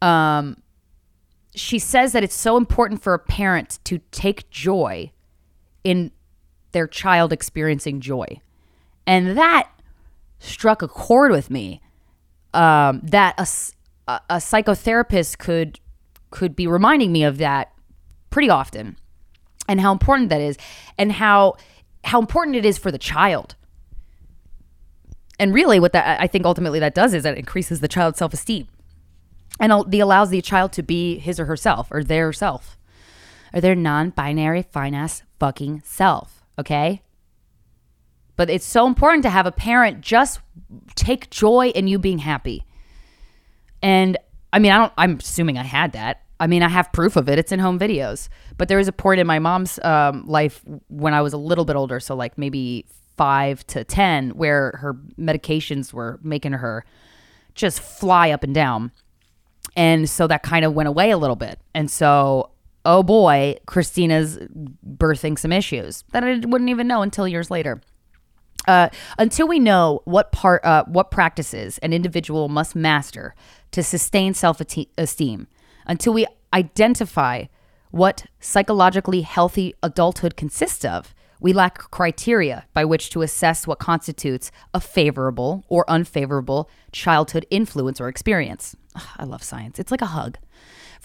[0.00, 0.62] Um,
[1.54, 5.10] she says that it's so important for a parent to take joy
[5.82, 6.12] in
[6.72, 8.40] their child experiencing joy,
[9.06, 9.68] and that
[10.38, 11.80] struck a chord with me.
[12.54, 13.46] Um, that a,
[14.10, 15.80] a, a psychotherapist could
[16.30, 17.72] could be reminding me of that
[18.36, 18.98] pretty often
[19.66, 20.58] and how important that is
[20.98, 21.56] and how
[22.04, 23.54] how important it is for the child.
[25.38, 28.68] And really what that i think ultimately that does is that increases the child's self-esteem
[29.58, 32.76] and the allows the child to be his or herself or their self
[33.54, 37.00] or their non-binary ass fucking self okay?
[38.36, 40.40] But it's so important to have a parent just
[40.94, 42.66] take joy in you being happy.
[43.80, 44.18] And
[44.52, 47.28] i mean i don't i'm assuming i had that I mean, I have proof of
[47.28, 47.38] it.
[47.38, 48.28] It's in home videos.
[48.58, 51.64] But there was a point in my mom's um, life when I was a little
[51.64, 56.84] bit older, so like maybe five to 10, where her medications were making her
[57.54, 58.92] just fly up and down.
[59.74, 61.58] And so that kind of went away a little bit.
[61.74, 62.50] And so,
[62.84, 64.38] oh boy, Krystyna's
[64.86, 67.80] birthing some issues that I wouldn't even know until years later.
[68.68, 73.34] Uh, until we know what part, uh, what practices an individual must master
[73.70, 74.60] to sustain self
[74.98, 75.46] esteem,
[75.86, 77.44] until we identify
[77.90, 84.50] what psychologically healthy adulthood consists of, We lack criteria by which to assess what constitutes
[84.72, 88.74] a favorable or unfavorable childhood influence or experience.
[88.94, 89.78] Ugh, I love science.
[89.78, 90.38] It's like a hug.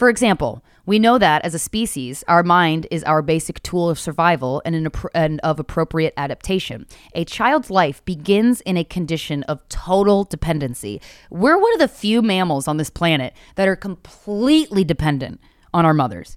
[0.01, 3.99] For example, we know that as a species, our mind is our basic tool of
[3.99, 6.87] survival and, an, and, of appropriate adaptation.
[7.13, 10.99] A child's life begins in a condition of total dependency.
[11.29, 15.39] We're one of the few mammals on this planet that are completely dependent
[15.71, 16.35] on our mothers.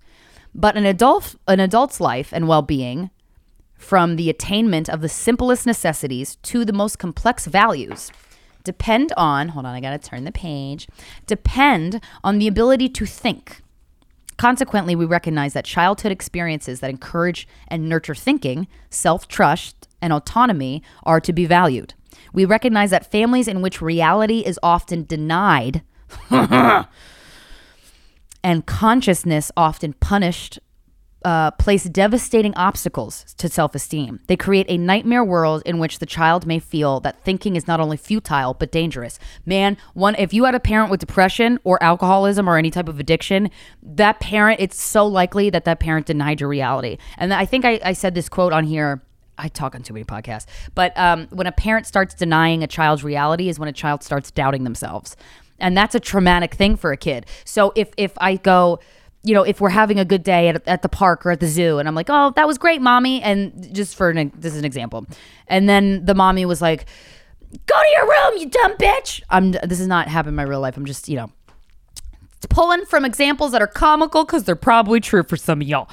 [0.54, 3.08] But an adult an adult's life and well-being
[3.78, 8.12] from the attainment of the simplest necessities to the most complex values
[8.64, 10.88] depend on, hold on, I got to turn the page,
[11.26, 13.60] depend on the ability to think.
[14.36, 20.82] Consequently, we recognize that childhood experiences that encourage and nurture thinking, self trust, and autonomy
[21.04, 21.94] are to be valued.
[22.32, 25.82] We recognize that families in which reality is often denied
[26.30, 26.86] and
[28.66, 30.58] consciousness often punished
[31.24, 34.20] uh, place devastating obstacles to self esteem.
[34.26, 37.80] They create a nightmare world in which the child may feel that thinking is not
[37.80, 39.18] only futile but dangerous.
[39.46, 43.00] Man, one if you had a parent with depression or alcoholism or any type of
[43.00, 43.50] addiction,
[43.82, 46.98] that parent, it's so likely that that parent denied your reality.
[47.16, 49.02] And I think I, I said this quote on here.
[49.36, 50.46] I talk on too many podcasts,
[50.76, 54.30] but um, when a parent starts denying a child's reality is when a child starts
[54.30, 55.16] doubting themselves,
[55.58, 57.26] and that's a traumatic thing for a kid.
[57.44, 58.78] So if if I go
[59.24, 61.46] you know, if we're having a good day at, at the park or at the
[61.46, 63.22] zoo, and I'm like, oh, that was great, mommy.
[63.22, 65.06] And just for an, this is an example.
[65.48, 66.84] And then the mommy was like,
[67.66, 69.22] go to your room, you dumb bitch.
[69.30, 70.76] I'm, this is not happening in my real life.
[70.76, 71.32] I'm just, you know,
[72.50, 75.88] pulling from examples that are comical because they're probably true for some of y'all.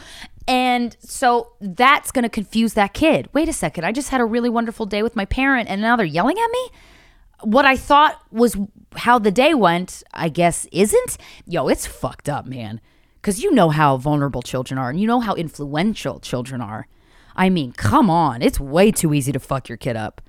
[0.45, 3.29] And so that's going to confuse that kid.
[3.31, 3.85] Wait a second.
[3.85, 6.49] I just had a really wonderful day with my parent, and now they're yelling at
[6.51, 6.69] me?
[7.43, 8.57] What I thought was
[8.97, 11.17] how the day went, I guess, isn't.
[11.47, 12.81] Yo, it's fucked up, man
[13.21, 16.87] because you know how vulnerable children are and you know how influential children are.
[17.35, 20.21] I mean, come on, it's way too easy to fuck your kid up.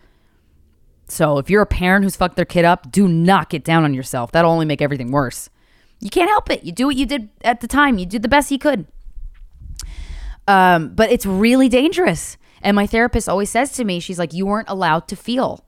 [1.09, 3.93] So if you're a parent who's fucked their kid up, do not get down on
[3.93, 4.33] yourself.
[4.33, 5.51] That'll only make everything worse.
[6.01, 6.65] You can't help it.
[6.65, 7.99] You do what you did at the time.
[7.99, 8.87] You did the best you could.
[10.49, 12.37] Um, but it's really dangerous.
[12.63, 15.65] And my therapist always says to me, she's like, you weren't allowed to feel.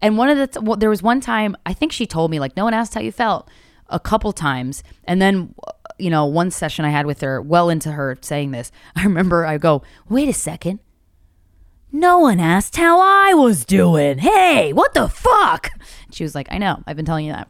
[0.00, 2.56] And one of the, well, there was one time, I think she told me, like,
[2.56, 3.48] no one asked how you felt
[3.88, 4.82] a couple times.
[5.04, 5.54] And then
[5.98, 9.44] you know, one session I had with her, well into her saying this, I remember
[9.46, 10.80] I go, wait a second.
[11.92, 14.18] No one asked how I was doing.
[14.18, 15.70] Hey, what the fuck?
[16.10, 17.48] She was like, I know, I've been telling you that.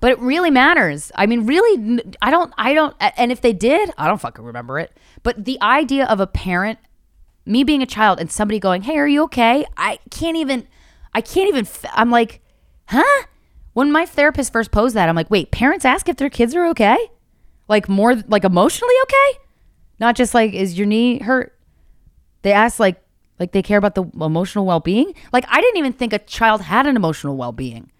[0.00, 1.10] But it really matters.
[1.14, 4.78] I mean, really, I don't, I don't, and if they did, I don't fucking remember
[4.78, 4.92] it.
[5.22, 6.78] But the idea of a parent,
[7.46, 9.64] me being a child and somebody going, hey, are you okay?
[9.76, 10.66] I can't even,
[11.14, 12.40] I can't even, I'm like,
[12.86, 13.26] huh?
[13.72, 16.66] When my therapist first posed that, I'm like, wait, parents ask if their kids are
[16.66, 16.98] okay?
[17.68, 19.38] Like more like emotionally okay?
[19.98, 21.58] Not just like, is your knee hurt?
[22.42, 23.02] They ask like
[23.38, 25.14] like they care about the emotional well-being.
[25.32, 27.90] Like I didn't even think a child had an emotional well-being.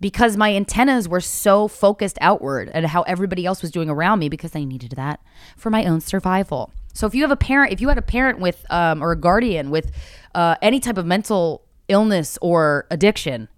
[0.00, 4.30] Because my antennas were so focused outward at how everybody else was doing around me
[4.30, 5.20] because I needed that
[5.56, 6.72] for my own survival.
[6.94, 9.16] So if you have a parent, if you had a parent with um, or a
[9.16, 9.92] guardian with
[10.34, 13.48] uh, any type of mental illness or addiction,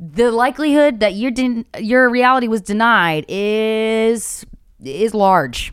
[0.00, 4.46] the likelihood that your den- your reality was denied is
[4.82, 5.72] is large.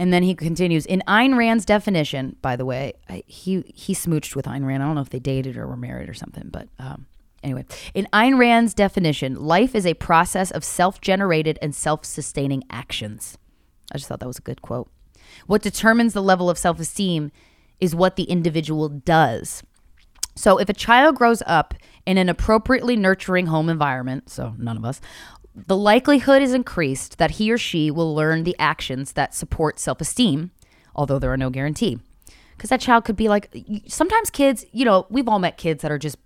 [0.00, 2.36] And then he continues in Ayn Rand's definition.
[2.40, 4.82] By the way, I, he he smooched with Ayn Rand.
[4.82, 7.06] I don't know if they dated or were married or something, but um,
[7.42, 7.64] anyway,
[7.94, 13.38] in Ayn Rand's definition, life is a process of self-generated and self-sustaining actions.
[13.92, 14.88] I just thought that was a good quote.
[15.48, 17.32] What determines the level of self-esteem
[17.80, 19.64] is what the individual does.
[20.36, 21.74] So if a child grows up
[22.08, 24.98] in an appropriately nurturing home environment, so none of us,
[25.54, 30.00] the likelihood is increased that he or she will learn the actions that support self
[30.00, 30.50] esteem,
[30.96, 31.98] although there are no guarantee.
[32.56, 33.54] Because that child could be like,
[33.88, 36.16] sometimes kids, you know, we've all met kids that are just,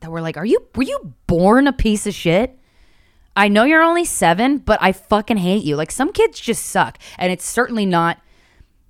[0.00, 2.58] that were like, are you, were you born a piece of shit?
[3.34, 5.76] I know you're only seven, but I fucking hate you.
[5.76, 6.98] Like some kids just suck.
[7.16, 8.18] And it's certainly not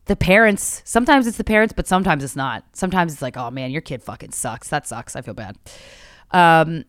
[0.07, 0.83] the parents.
[0.85, 2.65] Sometimes it's the parents, but sometimes it's not.
[2.73, 4.69] Sometimes it's like, oh man, your kid fucking sucks.
[4.69, 5.15] That sucks.
[5.15, 5.57] I feel bad.
[6.33, 6.85] Um,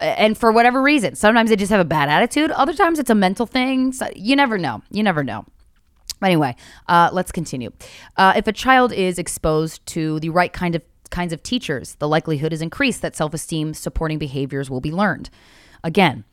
[0.00, 2.50] and for whatever reason, sometimes they just have a bad attitude.
[2.50, 3.92] Other times it's a mental thing.
[3.92, 4.82] So you never know.
[4.90, 5.46] You never know.
[6.22, 6.56] Anyway,
[6.88, 7.70] uh, let's continue.
[8.16, 12.08] Uh, if a child is exposed to the right kind of kinds of teachers, the
[12.08, 15.30] likelihood is increased that self-esteem supporting behaviors will be learned.
[15.82, 16.24] Again,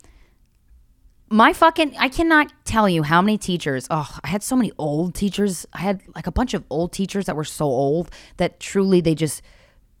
[1.28, 3.86] my fucking I cannot tell you how many teachers.
[3.90, 5.66] Oh, I had so many old teachers.
[5.72, 9.14] I had like a bunch of old teachers that were so old that truly they
[9.14, 9.42] just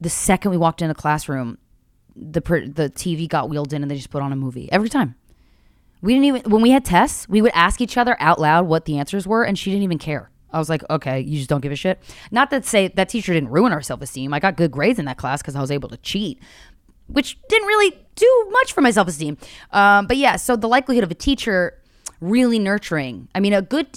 [0.02, 1.58] the second we walked in a classroom,
[2.14, 5.14] the the TV got wheeled in and they just put on a movie every time.
[6.00, 8.84] We didn't even when we had tests, we would ask each other out loud what
[8.84, 10.30] the answers were, and she didn't even care.
[10.52, 12.02] I was like, okay, you just don't give a shit.
[12.30, 14.34] Not that say that teacher didn't ruin our self esteem.
[14.34, 16.40] I got good grades in that class because I was able to cheat,
[17.06, 19.38] which didn't really do much for my self esteem.
[19.70, 21.78] Um, but yeah, so the likelihood of a teacher
[22.20, 23.28] really nurturing.
[23.34, 23.96] I mean, a good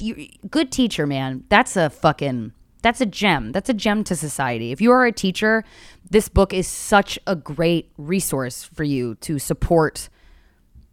[0.50, 2.54] good teacher, man, that's a fucking
[2.86, 3.52] that's a gem.
[3.52, 4.72] That's a gem to society.
[4.72, 5.64] If you are a teacher,
[6.10, 10.10] this book is such a great resource for you to support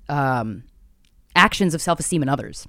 [0.09, 0.65] um,
[1.37, 2.67] actions of self esteem in others.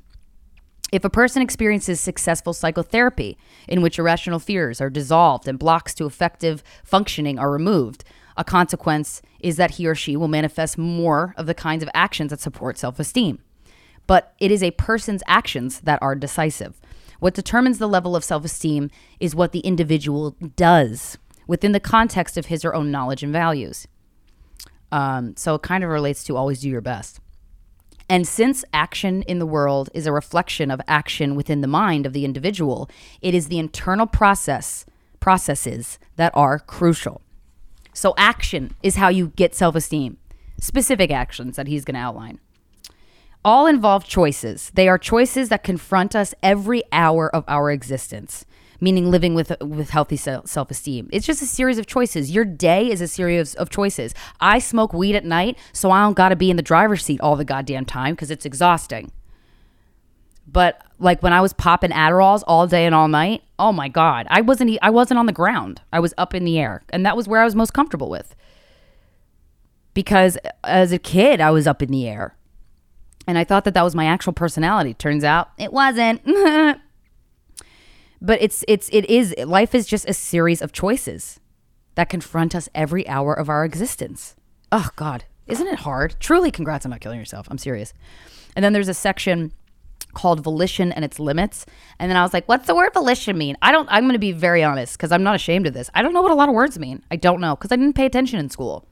[0.91, 3.37] If a person experiences successful psychotherapy
[3.67, 8.03] in which irrational fears are dissolved and blocks to effective functioning are removed,
[8.37, 12.29] a consequence is that he or she will manifest more of the kinds of actions
[12.29, 13.39] that support self esteem.
[14.05, 16.79] But it is a person's actions that are decisive.
[17.19, 21.17] What determines the level of self esteem is what the individual does
[21.47, 23.87] within the context of his or own knowledge and values.
[24.91, 27.19] Um, so it kind of relates to always do your best.
[28.09, 32.13] And since action in the world is a reflection of action within the mind of
[32.13, 32.89] the individual,
[33.21, 34.85] it is the internal process
[35.19, 37.21] processes that are crucial.
[37.93, 40.17] So action is how you get self-esteem.
[40.59, 42.39] Specific actions that he's going to outline.
[43.45, 44.69] All involve choices.
[44.73, 48.45] They are choices that confront us every hour of our existence
[48.83, 51.09] meaning living with with healthy self esteem.
[51.11, 52.31] It's just a series of choices.
[52.31, 54.13] Your day is a series of choices.
[54.41, 57.21] I smoke weed at night, so I don't got to be in the driver's seat
[57.21, 59.11] all the goddamn time because it's exhausting.
[60.45, 64.27] But like when I was popping Adderalls all day and all night, oh my god,
[64.29, 65.81] I wasn't I wasn't on the ground.
[65.93, 68.35] I was up in the air, and that was where I was most comfortable with.
[69.93, 72.35] Because uh, as a kid, I was up in the air.
[73.25, 74.93] And I thought that that was my actual personality.
[74.93, 76.21] Turns out it wasn't.
[78.23, 81.39] But it's it's it is life is just a series of choices
[81.95, 84.35] that confront us every hour of our existence.
[84.71, 86.15] Oh God, isn't it hard?
[86.19, 87.47] Truly, congrats on not killing yourself.
[87.51, 87.93] I'm serious.
[88.55, 89.51] And then there's a section
[90.13, 91.65] called volition and its limits.
[91.99, 93.57] And then I was like, what's the word volition mean?
[93.61, 95.89] I don't, I'm going to be very honest because I'm not ashamed of this.
[95.93, 97.03] I don't know what a lot of words mean.
[97.11, 98.87] I don't know because I didn't pay attention in school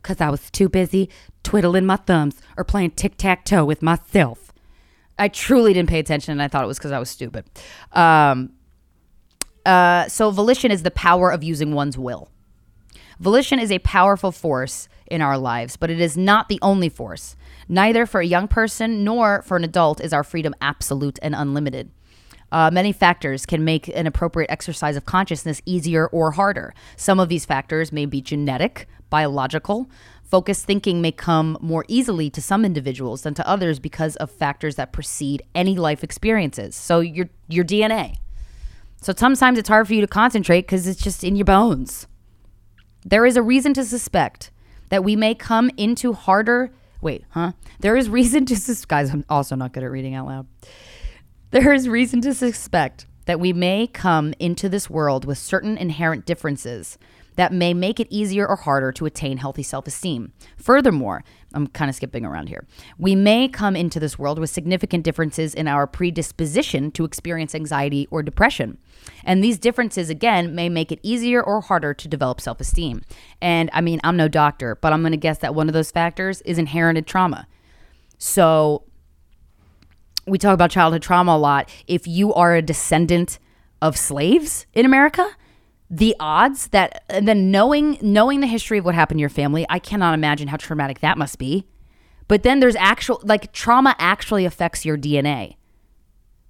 [0.00, 1.10] because I was too busy
[1.42, 4.52] twiddling my thumbs or playing tic tac toe with myself.
[5.18, 7.44] I truly didn't pay attention and I thought it was because I was stupid.
[7.92, 8.52] Um,
[9.64, 12.28] uh, so, volition is the power of using one's will.
[13.20, 17.36] Volition is a powerful force in our lives, but it is not the only force.
[17.68, 21.90] Neither for a young person nor for an adult is our freedom absolute and unlimited.
[22.50, 26.74] Uh, many factors can make an appropriate exercise of consciousness easier or harder.
[26.96, 29.88] Some of these factors may be genetic, biological.
[30.22, 34.76] Focused thinking may come more easily to some individuals than to others because of factors
[34.76, 36.74] that precede any life experiences.
[36.74, 38.16] So, your, your DNA,
[39.02, 42.06] so sometimes it's hard for you to concentrate because it's just in your bones.
[43.04, 44.52] There is a reason to suspect
[44.90, 46.70] that we may come into harder.
[47.00, 47.52] Wait, huh?
[47.80, 48.88] There is reason to suspect.
[48.88, 50.46] Guys, I'm also not good at reading out loud.
[51.50, 56.24] There is reason to suspect that we may come into this world with certain inherent
[56.24, 56.96] differences
[57.36, 60.32] that may make it easier or harder to attain healthy self esteem.
[60.56, 61.24] Furthermore,
[61.54, 62.66] I'm kind of skipping around here.
[62.98, 68.08] We may come into this world with significant differences in our predisposition to experience anxiety
[68.10, 68.78] or depression.
[69.24, 73.02] And these differences, again, may make it easier or harder to develop self esteem.
[73.40, 75.90] And I mean, I'm no doctor, but I'm going to guess that one of those
[75.90, 77.46] factors is inherited trauma.
[78.18, 78.84] So
[80.26, 81.68] we talk about childhood trauma a lot.
[81.86, 83.38] If you are a descendant
[83.80, 85.28] of slaves in America,
[85.92, 89.66] the odds that and then knowing knowing the history of what happened to your family,
[89.68, 91.66] I cannot imagine how traumatic that must be.
[92.28, 95.56] But then there's actual like trauma actually affects your DNA.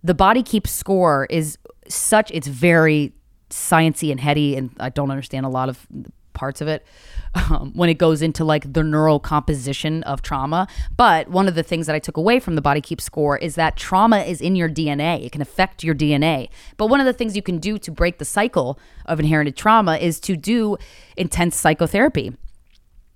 [0.05, 3.13] The body keeps score is such it's very
[3.51, 5.89] sciency and heady and I don't understand a lot of
[6.35, 6.87] parts of it
[7.35, 10.67] um, when it goes into like the neural composition of trauma.
[10.97, 13.55] But one of the things that I took away from the Body Keep score is
[13.55, 15.25] that trauma is in your DNA.
[15.25, 16.49] It can affect your DNA.
[16.77, 19.97] But one of the things you can do to break the cycle of inherited trauma
[19.97, 20.77] is to do
[21.17, 22.33] intense psychotherapy.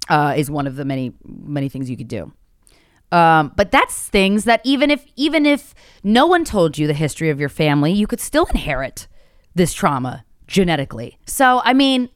[0.08, 2.32] Uh, is one of the many many things you could do.
[3.12, 7.30] Um, but that's things that even if even if no one told you the history
[7.30, 9.08] of your family, you could still inherit
[9.54, 11.18] this trauma genetically.
[11.26, 12.08] So I mean,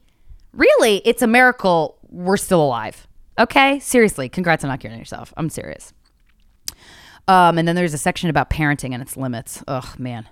[0.53, 3.07] really, it's a miracle we're still alive.
[3.39, 3.79] Okay?
[3.79, 5.33] Seriously, congrats on not killing yourself.
[5.37, 5.93] I'm serious.
[7.27, 9.63] Um, and then there's a section about parenting and its limits.
[9.67, 10.27] Ugh, man.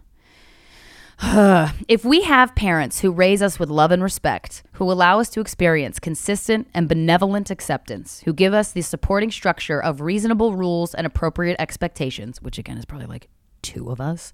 [1.89, 5.41] if we have parents who raise us with love and respect, who allow us to
[5.41, 11.05] experience consistent and benevolent acceptance, who give us the supporting structure of reasonable rules and
[11.05, 13.27] appropriate expectations, which again is probably like
[13.61, 14.31] two of us,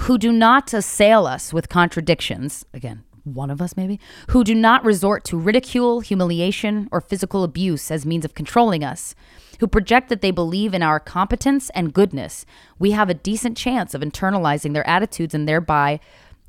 [0.00, 3.04] who do not assail us with contradictions, again,
[3.34, 4.00] one of us maybe,
[4.30, 9.14] who do not resort to ridicule, humiliation, or physical abuse as means of controlling us,
[9.60, 12.46] who project that they believe in our competence and goodness,
[12.78, 16.00] we have a decent chance of internalizing their attitudes and thereby,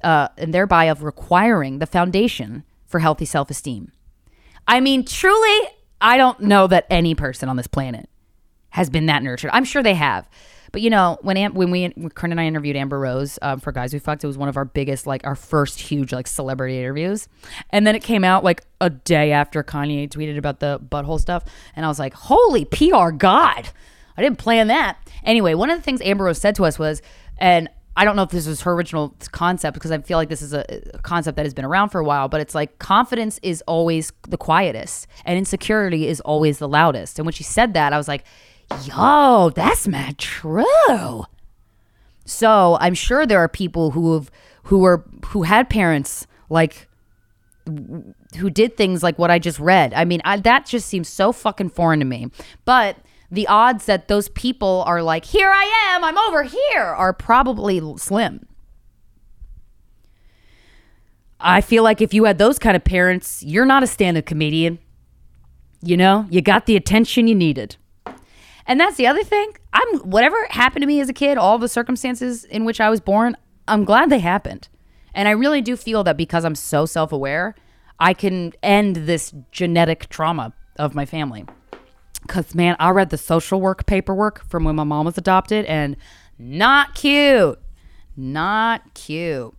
[0.03, 3.91] uh, and thereby of requiring the foundation for healthy self-esteem.
[4.67, 5.69] I mean, truly,
[6.01, 8.09] I don't know that any person on this planet
[8.69, 9.49] has been that nurtured.
[9.53, 10.29] I'm sure they have.
[10.71, 13.59] But you know, when Am- when we when Corinne and I interviewed Amber Rose um,
[13.59, 16.27] for Guys We Fucked, it was one of our biggest, like our first huge like
[16.27, 17.27] celebrity interviews.
[17.71, 21.43] And then it came out like a day after Kanye tweeted about the butthole stuff,
[21.75, 23.69] and I was like, "Holy PR God!"
[24.17, 24.97] I didn't plan that.
[25.23, 27.01] Anyway, one of the things Amber Rose said to us was,
[27.37, 30.41] and I don't know if this was her original concept because I feel like this
[30.41, 30.63] is a,
[30.93, 34.13] a concept that has been around for a while, but it's like confidence is always
[34.27, 37.19] the quietest and insecurity is always the loudest.
[37.19, 38.23] And when she said that, I was like,
[38.83, 41.23] yo, that's not true.
[42.25, 44.31] So I'm sure there are people who have
[44.63, 46.87] who were who had parents like
[48.37, 49.93] who did things like what I just read.
[49.93, 52.31] I mean, I, that just seems so fucking foreign to me.
[52.65, 52.97] But
[53.31, 57.81] the odds that those people are like, here I am, I'm over here, are probably
[57.97, 58.47] slim.
[61.39, 64.25] I feel like if you had those kind of parents, you're not a stand up
[64.25, 64.79] comedian.
[65.81, 67.77] You know, you got the attention you needed.
[68.69, 69.51] And that's the other thing.
[69.73, 73.01] I'm whatever happened to me as a kid, all the circumstances in which I was
[73.01, 73.35] born,
[73.67, 74.69] I'm glad they happened.
[75.15, 77.55] And I really do feel that because I'm so self-aware,
[77.99, 81.45] I can end this genetic trauma of my family.
[82.27, 85.97] Cuz man, I read the social work paperwork from when my mom was adopted and
[86.37, 87.59] not cute.
[88.15, 89.51] Not cute.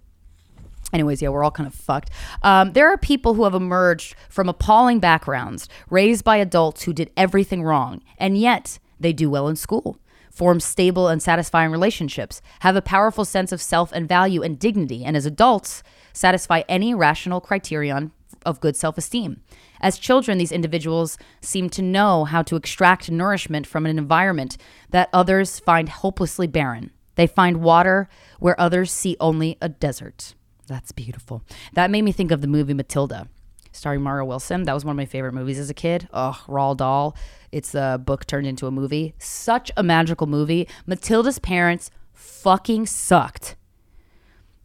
[0.92, 2.10] Anyways, yeah, we're all kind of fucked.
[2.42, 7.10] Um, there are people who have emerged from appalling backgrounds, raised by adults who did
[7.16, 9.98] everything wrong, and yet they do well in school,
[10.30, 15.04] form stable and satisfying relationships, have a powerful sense of self and value and dignity,
[15.04, 15.82] and as adults,
[16.12, 18.12] satisfy any rational criterion
[18.46, 19.42] of good self esteem.
[19.80, 24.56] As children, these individuals seem to know how to extract nourishment from an environment
[24.90, 26.90] that others find hopelessly barren.
[27.16, 30.34] They find water where others see only a desert.
[30.66, 31.42] That's beautiful.
[31.72, 33.28] That made me think of the movie Matilda,
[33.72, 34.64] starring Mara Wilson.
[34.64, 36.08] That was one of my favorite movies as a kid.
[36.12, 37.16] Oh, Roald Dahl.
[37.52, 39.14] It's a book turned into a movie.
[39.18, 40.68] Such a magical movie.
[40.86, 43.56] Matilda's parents fucking sucked.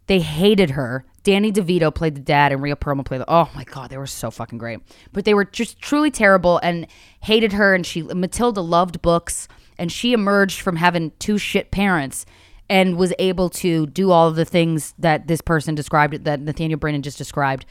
[0.07, 1.05] They hated her.
[1.23, 3.25] Danny DeVito played the dad and Rhea Perlman played the.
[3.27, 4.79] Oh my god, they were so fucking great.
[5.11, 6.85] But they were just truly terrible and
[7.21, 7.73] hated her.
[7.73, 9.47] And she Matilda loved books
[9.79, 12.25] and she emerged from having two shit parents
[12.69, 16.79] and was able to do all of the things that this person described that Nathaniel
[16.79, 17.65] Branden just described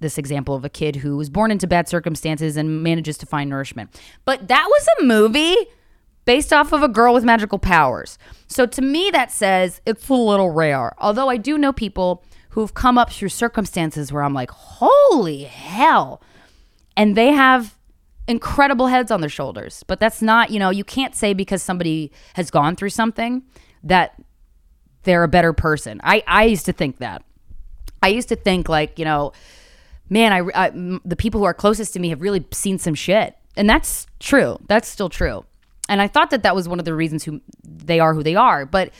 [0.00, 3.50] this example of a kid who was born into bad circumstances and manages to find
[3.50, 4.00] nourishment.
[4.24, 5.56] But that was a movie
[6.24, 8.18] based off of a girl with magical powers.
[8.46, 10.94] So to me that says it's a little rare.
[10.98, 16.22] Although I do know people who've come up through circumstances where I'm like, "Holy hell."
[16.96, 17.78] And they have
[18.28, 19.82] incredible heads on their shoulders.
[19.86, 23.42] But that's not, you know, you can't say because somebody has gone through something
[23.82, 24.14] that
[25.04, 26.00] they're a better person.
[26.04, 27.24] I, I used to think that.
[28.02, 29.32] I used to think like, you know,
[30.08, 30.70] man, I, I
[31.04, 33.36] the people who are closest to me have really seen some shit.
[33.56, 34.58] And that's true.
[34.68, 35.44] That's still true.
[35.88, 38.36] And I thought that that was one of the reasons who they are who they
[38.36, 38.90] are, but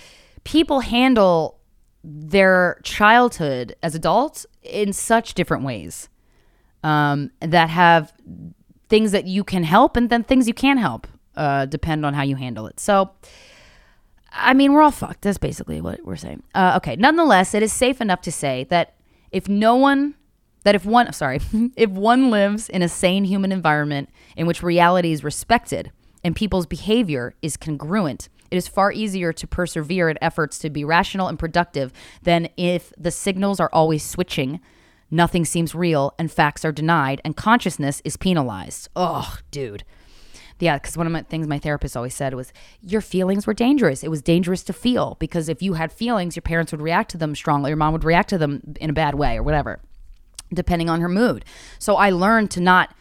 [0.44, 1.58] people handle
[2.02, 6.08] their childhood as adults in such different ways.
[6.84, 8.12] Um, that have
[8.88, 12.22] things that you can help and then things you can't help uh, depend on how
[12.22, 12.80] you handle it.
[12.80, 13.10] So,
[14.32, 15.22] I mean, we're all fucked.
[15.22, 16.42] That's basically what we're saying.
[16.54, 16.96] Uh, okay.
[16.96, 18.94] Nonetheless, it is safe enough to say that
[19.30, 20.14] if no one,
[20.64, 21.40] that if one, sorry,
[21.76, 25.92] if one lives in a sane human environment in which reality is respected
[26.24, 30.84] and people's behavior is congruent, it is far easier to persevere in efforts to be
[30.84, 31.92] rational and productive
[32.22, 34.60] than if the signals are always switching,
[35.10, 38.88] nothing seems real, and facts are denied, and consciousness is penalized.
[38.96, 39.84] Oh, dude.
[40.60, 42.52] Yeah, because one of my things my therapist always said was
[42.82, 44.02] your feelings were dangerous.
[44.02, 47.18] It was dangerous to feel because if you had feelings, your parents would react to
[47.18, 49.80] them strongly, your mom would react to them in a bad way or whatever,
[50.52, 51.44] depending on her mood.
[51.78, 52.94] So I learned to not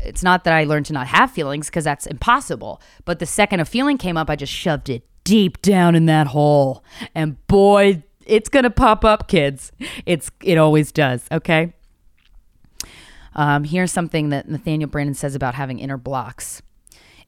[0.00, 2.80] it's not that I learned to not have feelings because that's impossible.
[3.04, 6.28] But the second a feeling came up, I just shoved it deep down in that
[6.28, 6.84] hole.
[7.14, 9.72] And boy, it's gonna pop up, kids.
[10.06, 11.26] It's it always does.
[11.32, 11.74] Okay.
[13.34, 16.62] Um, here's something that Nathaniel Branden says about having inner blocks.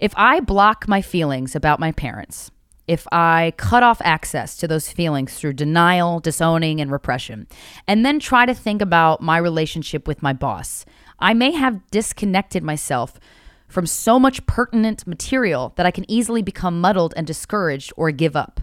[0.01, 2.51] If I block my feelings about my parents,
[2.91, 7.47] if I cut off access to those feelings through denial, disowning, and repression,
[7.87, 10.85] and then try to think about my relationship with my boss,
[11.21, 13.21] I may have disconnected myself
[13.69, 18.35] from so much pertinent material that I can easily become muddled and discouraged or give
[18.35, 18.61] up.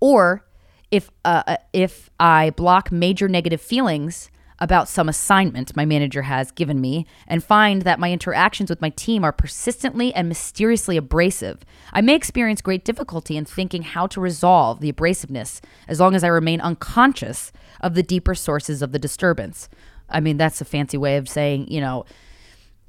[0.00, 0.44] Or
[0.90, 6.80] if uh, if I block major negative feelings, about some assignment my manager has given
[6.80, 12.00] me and find that my interactions with my team are persistently and mysteriously abrasive, I
[12.00, 16.28] may experience great difficulty in thinking how to resolve the abrasiveness as long as I
[16.28, 19.68] remain unconscious of the deeper sources of the disturbance.
[20.08, 22.04] I mean, that's a fancy way of saying, you know,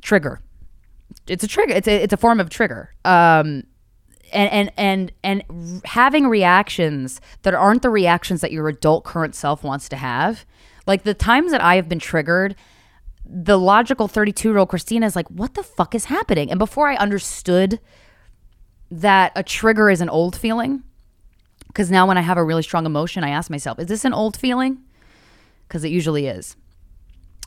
[0.01, 0.39] trigger.
[1.27, 1.73] It's a trigger.
[1.73, 2.93] It's a, it's a form of trigger.
[3.05, 3.63] Um,
[4.31, 9.63] and and and and having reactions that aren't the reactions that your adult current self
[9.63, 10.45] wants to have
[10.89, 12.55] like the times that i have been triggered
[13.25, 16.89] the logical 32 year old Krystyna is like what the fuck is happening and before
[16.89, 17.79] i understood
[18.91, 20.83] that a trigger is an old feeling
[21.67, 24.13] because now when i have a really strong emotion i ask myself is this an
[24.13, 24.79] old feeling
[25.67, 26.57] because it usually is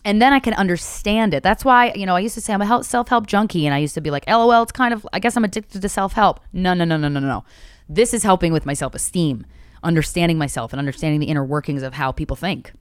[0.04, 1.42] and then I can understand it.
[1.42, 3.78] That's why, you know, I used to say I'm a self help junkie, and I
[3.78, 6.40] used to be like, LOL, it's kind of, I guess I'm addicted to self help.
[6.52, 7.44] No, no, no, no, no, no.
[7.88, 9.46] This is helping with my self esteem,
[9.82, 12.72] understanding myself, and understanding the inner workings of how people think.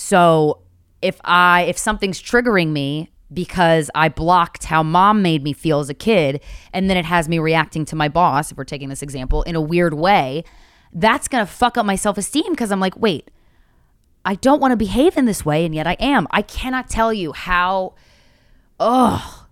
[0.00, 0.62] So
[1.02, 5.90] if I, if something's triggering me because I blocked how mom made me feel as
[5.90, 6.40] a kid,
[6.72, 9.56] and then it has me reacting to my boss, if we're taking this example, in
[9.56, 10.42] a weird way,
[10.94, 13.30] that's gonna fuck up my self esteem because I'm like, wait,
[14.24, 16.26] I don't want to behave in this way, and yet I am.
[16.30, 17.94] I cannot tell you how,
[18.80, 19.46] oh,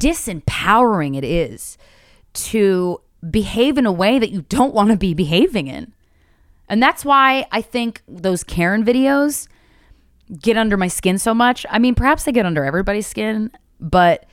[0.00, 1.76] disempowering it is
[2.32, 5.92] to behave in a way that you don't want to be behaving in.
[6.66, 9.48] And that's why I think those Karen videos
[10.40, 11.66] get under my skin so much.
[11.70, 14.26] I mean, perhaps they get under everybody's skin, but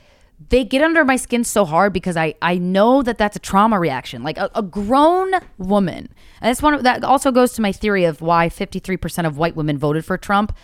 [0.48, 3.78] they get under my skin so hard because I, I know that that's a trauma
[3.78, 4.22] reaction.
[4.22, 6.08] Like a, a grown woman,
[6.40, 9.54] and that's one of, that also goes to my theory of why 53% of white
[9.54, 10.56] women voted for Trump.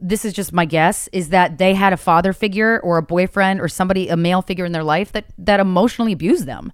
[0.00, 3.60] This is just my guess is that they had a father figure or a boyfriend
[3.60, 6.72] or somebody, a male figure in their life that, that emotionally abused them,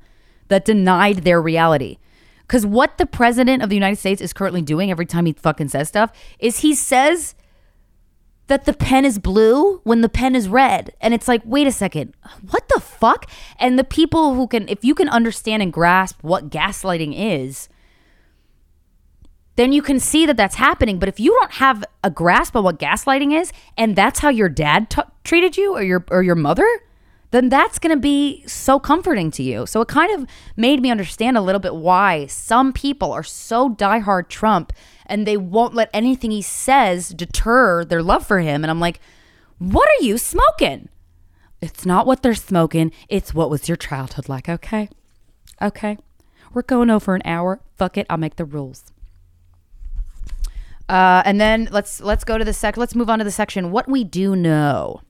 [0.49, 1.99] that denied their reality.
[2.47, 5.69] Because what the president of the United States is currently doing every time he fucking
[5.69, 7.35] says stuff is he says
[8.49, 10.95] that the pen is blue when the pen is red.
[11.01, 12.15] And it's like, wait a second,
[12.51, 13.29] what the fuck?
[13.59, 17.69] And the people who can, if you can understand and grasp what gaslighting is,
[19.57, 20.99] then you can see that that's happening.
[20.99, 24.49] But if you don't have a grasp of what gaslighting is, and that's how your
[24.49, 26.69] dad t- treated you or your or your mother,
[27.31, 29.67] then that's going to be so comforting to you.
[29.67, 33.71] So it kind of made me understand a little bit why some people are so
[33.71, 34.73] diehard Trump
[35.07, 38.65] and they won't let anything he says deter their love for him.
[38.65, 39.01] And I'm like,
[39.59, 40.89] what are you smoking?
[41.61, 44.89] It's not what they're smoking, it's what was your childhood like, okay?
[45.61, 45.99] Okay.
[46.53, 47.61] We're going over an hour.
[47.77, 48.85] Fuck it, I'll make the rules.
[50.89, 52.77] Uh, and then let's let's go to the sec.
[52.77, 53.73] Let's move on to the section.
[53.73, 55.01] What we do know.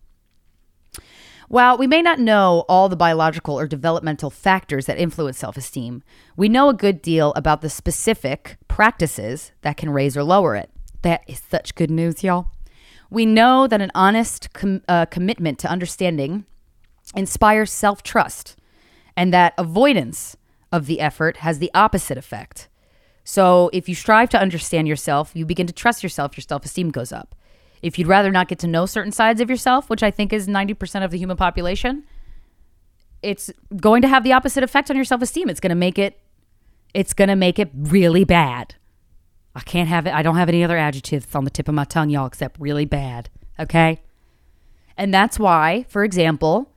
[1.48, 6.02] While we may not know all the biological or developmental factors that influence self esteem,
[6.36, 10.70] we know a good deal about the specific practices that can raise or lower it.
[11.02, 12.50] That is such good news, y'all.
[13.10, 16.46] We know that an honest com- uh, commitment to understanding
[17.14, 18.56] inspires self trust,
[19.16, 20.36] and that avoidance
[20.72, 22.68] of the effort has the opposite effect.
[23.22, 26.90] So, if you strive to understand yourself, you begin to trust yourself, your self esteem
[26.90, 27.35] goes up.
[27.82, 30.48] If you'd rather not get to know certain sides of yourself, which I think is
[30.48, 32.04] 90% of the human population,
[33.22, 35.48] it's going to have the opposite effect on your self-esteem.
[35.48, 36.20] It's going to make it
[36.94, 38.74] it's going to make it really bad.
[39.54, 40.14] I can't have it.
[40.14, 42.86] I don't have any other adjectives on the tip of my tongue, y'all, except really
[42.86, 43.28] bad.
[43.58, 44.00] Okay?
[44.96, 46.72] And that's why, for example,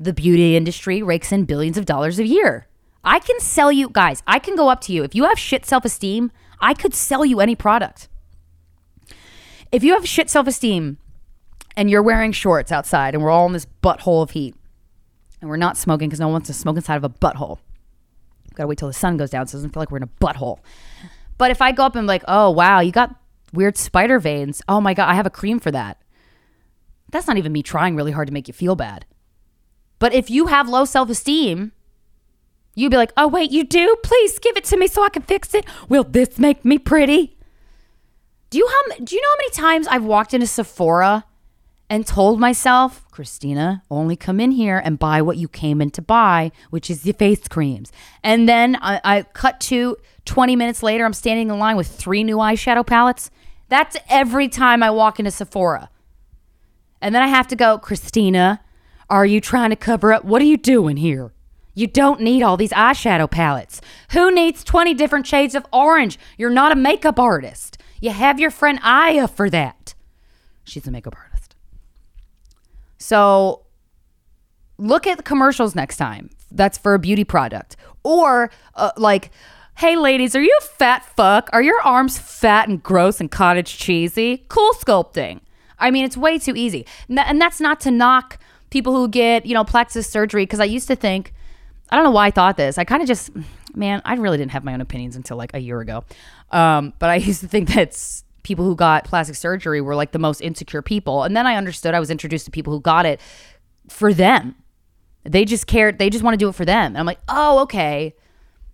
[0.00, 2.66] the beauty industry rakes in billions of dollars a year.
[3.04, 5.04] I can sell you, guys, I can go up to you.
[5.04, 8.08] If you have shit self esteem, I could sell you any product
[9.72, 10.98] if you have shit self esteem
[11.76, 14.54] and you're wearing shorts outside and we're all in this butthole of heat
[15.40, 17.58] and we're not smoking because no one wants to smoke inside of a butthole.
[18.54, 20.06] Gotta wait till the sun goes down so it doesn't feel like we're in a
[20.06, 20.58] butthole.
[21.38, 23.16] But if I go up and like, oh wow, you got
[23.52, 24.62] weird spider veins.
[24.68, 25.98] Oh my god, I have a cream for that.
[27.10, 29.06] That's not even me trying really hard to make you feel bad.
[29.98, 31.72] But if you have low self esteem,
[32.74, 33.96] you'd be like, oh wait, you do?
[34.02, 35.64] Please give it to me so I can fix it.
[35.88, 37.36] Will this make me pretty?
[38.52, 41.24] Do you how do you know how many times I've walked into Sephora
[41.88, 46.02] and told myself, Krystyna, only come in here and buy what you came in to
[46.02, 47.90] buy, which is the face creams.
[48.22, 49.96] And then I, I cut to
[50.26, 53.30] 20 minutes later, I'm standing in line with three new eyeshadow palettes.
[53.70, 55.88] That's every time I walk into Sephora.
[57.00, 58.58] And then I have to go, Krystyna,
[59.08, 60.26] are you trying to cover up?
[60.26, 61.32] What are you doing here?
[61.74, 63.80] You don't need all these eyeshadow palettes.
[64.10, 66.18] Who needs 20 different shades of orange?
[66.36, 67.78] You're not a makeup artist.
[68.02, 69.94] You have your friend Aya for that.
[70.64, 71.54] She's a makeup artist.
[72.98, 73.64] So
[74.76, 76.28] look at the commercials next time.
[76.50, 77.76] That's for a beauty product.
[78.02, 79.30] Or uh, like,
[79.76, 81.48] Hey, ladies, are you a fat fuck?
[81.52, 84.44] Are your arms fat and gross and cottage cheesy?
[84.48, 85.40] Cool sculpting.
[85.78, 86.84] I mean, it's way too easy.
[87.08, 88.38] And that's not to knock
[88.70, 91.32] people who get, you know, plastic surgery, because I used to think,
[91.90, 92.78] I don't know why I thought this.
[92.78, 93.30] I kind of just,
[93.74, 96.04] man, I really didn't have my own opinions until like a year ago.
[96.50, 100.18] Um, but I used to think that people who got plastic surgery were like the
[100.18, 101.22] most insecure people.
[101.22, 103.20] And then I understood I was introduced to people who got it
[103.88, 104.56] for them.
[105.24, 106.86] They just cared, they just want to do it for them.
[106.86, 108.14] And I'm like, oh, okay.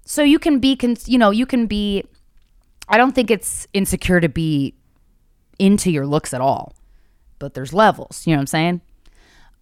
[0.05, 2.05] So you can be, con- you know, you can be,
[2.88, 4.74] I don't think it's insecure to be
[5.59, 6.74] into your looks at all,
[7.38, 8.26] but there's levels.
[8.26, 8.80] You know what I'm saying?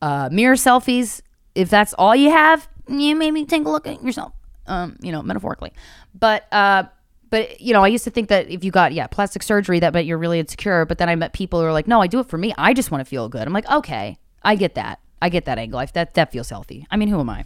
[0.01, 1.22] Uh, mirror selfies,
[1.57, 4.32] if that's all you have, you maybe take a look at yourself,
[4.69, 5.73] um, you know, metaphorically.
[6.19, 6.85] But, uh,
[7.31, 9.93] but you know, I used to think that if you got yeah plastic surgery, that
[9.93, 10.85] meant you're really insecure.
[10.85, 12.55] But then I met people who are like, no, I do it for me.
[12.57, 13.47] I just want to feel good.
[13.47, 15.01] I'm like, okay, I get that.
[15.21, 15.79] I get that angle.
[15.79, 16.87] I, that that feels healthy.
[16.91, 17.45] I mean, who am I?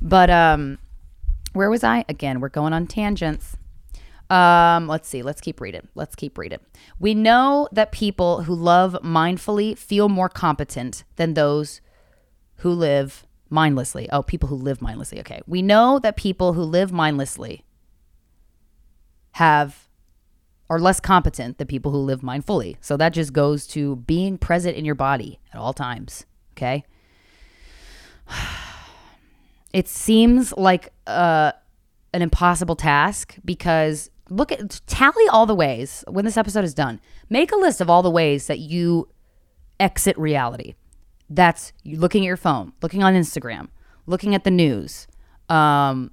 [0.00, 0.78] But um,
[1.52, 2.04] where was I?
[2.08, 3.56] Again, we're going on tangents.
[4.30, 5.22] Um, let's see.
[5.22, 5.88] Let's keep reading.
[5.94, 6.60] Let's keep reading.
[7.00, 11.80] We know that people who love mindfully feel more competent than those
[12.56, 14.08] who live mindlessly.
[14.10, 15.20] Oh, people who live mindlessly.
[15.20, 15.40] Okay.
[15.46, 17.64] We know that people who live mindlessly
[19.32, 19.88] have
[20.70, 22.76] are less competent than people who live mindfully.
[22.80, 26.26] So that just goes to being present in your body at all times.
[26.52, 26.84] Okay.
[29.70, 31.52] It seems like uh,
[32.14, 37.00] an impossible task because look at tally all the ways when this episode is done.
[37.28, 39.08] Make a list of all the ways that you
[39.78, 40.74] exit reality.
[41.30, 43.68] That's looking at your phone, looking on Instagram,
[44.06, 45.06] looking at the news.
[45.48, 46.10] Um,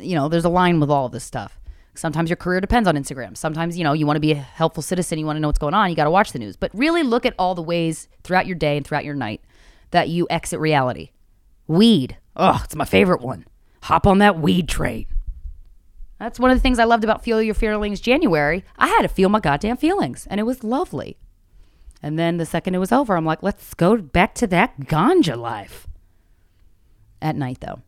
[0.00, 1.58] you know, there's a line with all of this stuff.
[1.94, 3.36] Sometimes your career depends on Instagram.
[3.36, 5.58] Sometimes, you know, you want to be a helpful citizen, you want to know what's
[5.58, 6.56] going on, you got to watch the news.
[6.56, 9.42] But really look at all the ways throughout your day and throughout your night
[9.90, 11.10] that you exit reality.
[11.66, 12.16] Weed.
[12.36, 13.44] Oh, it's my favorite one.
[13.82, 15.06] Hop on that weed train.
[16.18, 18.64] That's one of the things I loved about Feel Your Feelings January.
[18.76, 21.18] I had to feel my goddamn feelings, and it was lovely.
[22.02, 25.36] And then the second it was over, I'm like, let's go back to that ganja
[25.36, 25.86] life.
[27.20, 27.80] At night, though.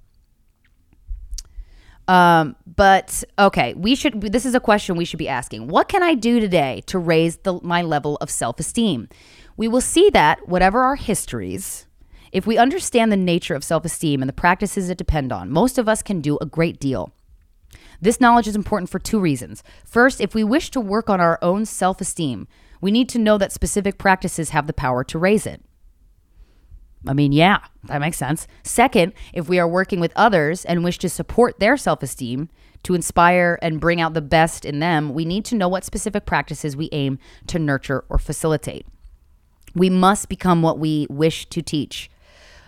[2.09, 4.21] Um, but okay, we should.
[4.21, 5.69] This is a question we should be asking.
[5.69, 9.09] What can I do today to raise the, my level of self esteem?
[9.57, 11.87] We will see that whatever our histories,
[12.33, 15.79] if we understand the nature of self esteem and the practices it depend on, most
[15.79, 17.13] of us can do a great deal.
[18.01, 19.63] This knowledge is important for two reasons.
[19.85, 22.49] First, if we wish to work on our own self esteem,
[22.83, 25.63] we need to know that specific practices have the power to raise it.
[27.07, 28.47] I mean, yeah, that makes sense.
[28.63, 32.51] Second, if we are working with others and wish to support their self esteem,
[32.83, 36.27] to inspire and bring out the best in them, we need to know what specific
[36.27, 38.87] practices we aim to nurture or facilitate.
[39.75, 42.11] We must become what we wish to teach.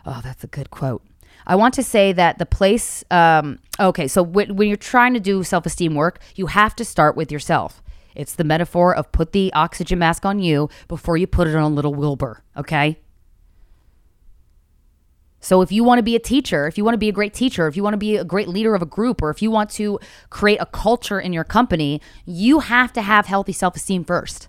[0.07, 1.03] Oh, that's a good quote.
[1.47, 5.21] I want to say that the place, um, okay, so when, when you're trying to
[5.21, 7.83] do self esteem work, you have to start with yourself.
[8.15, 11.75] It's the metaphor of put the oxygen mask on you before you put it on
[11.75, 12.99] little Wilbur, okay?
[15.41, 17.35] So if you want to be a teacher, if you want to be a great
[17.35, 19.51] teacher, if you want to be a great leader of a group, or if you
[19.51, 19.99] want to
[20.31, 24.49] create a culture in your company, you have to have healthy self esteem first.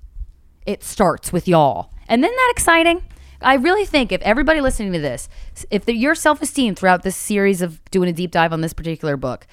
[0.66, 1.92] It starts with y'all.
[2.08, 3.04] And isn't that exciting?
[3.42, 5.28] I really think if everybody listening to this,
[5.70, 8.74] if the, your self esteem throughout this series of doing a deep dive on this
[8.74, 9.46] particular book,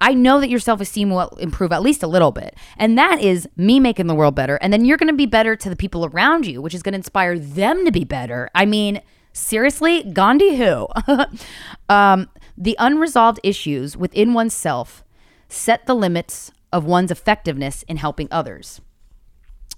[0.00, 2.56] I know that your self esteem will improve at least a little bit.
[2.76, 4.56] And that is me making the world better.
[4.56, 6.92] And then you're going to be better to the people around you, which is going
[6.92, 8.48] to inspire them to be better.
[8.54, 10.88] I mean, seriously, Gandhi who?
[11.88, 15.04] um, the unresolved issues within oneself
[15.48, 18.80] set the limits of one's effectiveness in helping others.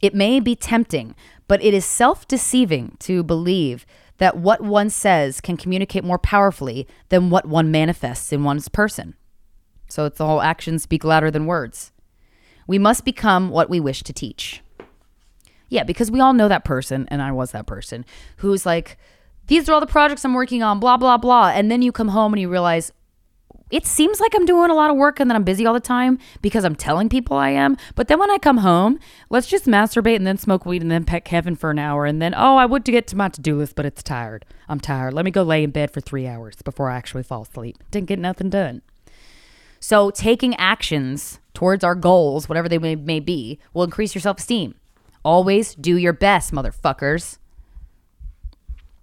[0.00, 1.14] It may be tempting,
[1.48, 3.86] but it is self deceiving to believe
[4.18, 9.14] that what one says can communicate more powerfully than what one manifests in one's person.
[9.92, 11.92] So it's the whole actions speak louder than words.
[12.66, 14.62] We must become what we wish to teach.
[15.68, 18.06] Yeah, because we all know that person, and I was that person,
[18.38, 18.96] who's like,
[19.48, 21.48] these are all the projects I'm working on, blah, blah, blah.
[21.48, 22.92] And then you come home and you realize,
[23.70, 25.80] it seems like I'm doing a lot of work and that I'm busy all the
[25.80, 27.76] time because I'm telling people I am.
[27.94, 28.98] But then when I come home,
[29.28, 32.06] let's just masturbate and then smoke weed and then pet Kevin for an hour.
[32.06, 34.44] And then, oh, I would to get to my to do list, but it's tired.
[34.68, 35.14] I'm tired.
[35.14, 37.76] Let me go lay in bed for three hours before I actually fall asleep.
[37.90, 38.82] Didn't get nothing done.
[39.82, 44.38] So taking actions towards our goals, whatever they may, may be, will increase your self
[44.38, 44.76] esteem.
[45.24, 47.38] Always do your best, motherfuckers.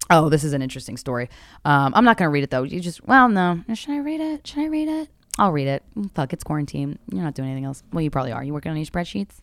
[0.10, 1.30] Oh, this is an interesting story.
[1.66, 2.64] Um, I'm not going to read it though.
[2.64, 3.62] You just, well, no.
[3.74, 4.48] Should I read it?
[4.48, 5.10] Should I read it?
[5.38, 5.84] I'll read it.
[5.98, 6.98] Mm, Fuck, it's quarantine.
[7.12, 7.84] You're not doing anything else.
[7.92, 8.44] Well, you probably are.
[8.44, 9.40] You working on your spreadsheets?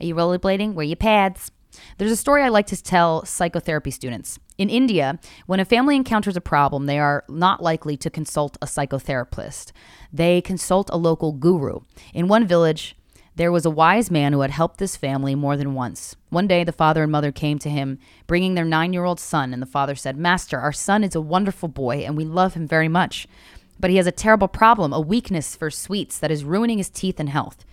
[0.00, 0.74] Are you rollerblading?
[0.74, 1.52] Wear your pads.
[1.98, 4.40] There's a story I like to tell psychotherapy students.
[4.56, 8.66] In India, when a family encounters a problem, they are not likely to consult a
[8.66, 9.72] psychotherapist.
[10.12, 11.80] They consult a local guru.
[12.12, 12.96] In one village,
[13.36, 16.14] there was a wise man who had helped this family more than once.
[16.30, 17.98] One day, the father and mother came to him,
[18.28, 21.20] bringing their nine year old son, and the father said, Master, our son is a
[21.20, 23.26] wonderful boy, and we love him very much.
[23.80, 27.18] But he has a terrible problem, a weakness for sweets that is ruining his teeth
[27.18, 27.64] and health.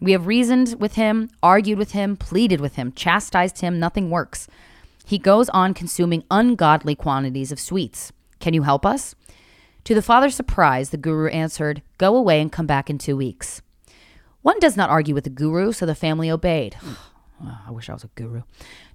[0.00, 4.48] We have reasoned with him, argued with him, pleaded with him, chastised him, nothing works.
[5.10, 8.12] He goes on consuming ungodly quantities of sweets.
[8.38, 9.16] Can you help us?
[9.82, 13.60] To the father's surprise, the guru answered, Go away and come back in two weeks.
[14.42, 16.76] One does not argue with the guru, so the family obeyed.
[16.84, 17.10] Oh,
[17.66, 18.42] I wish I was a guru.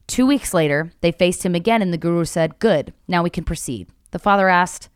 [0.07, 3.43] Two weeks later, they faced him again, and the guru said, Good, now we can
[3.43, 3.89] proceed.
[4.11, 4.87] The father asked,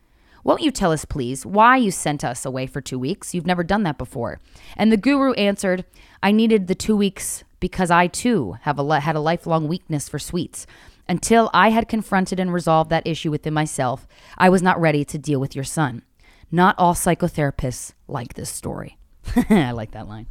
[0.46, 3.36] Won't you tell us, please, why you sent us away for two weeks?
[3.36, 4.40] You've never done that before.
[4.78, 5.84] And the guru answered,
[6.24, 10.18] I needed the two weeks because I too have a, had a lifelong weakness for
[10.18, 10.66] sweets.
[11.10, 14.07] Until I had confronted and resolved that issue within myself,
[14.38, 16.03] I was not ready to deal with your son.
[16.52, 18.99] Not all psychotherapists like this story.
[19.49, 20.27] I like that line.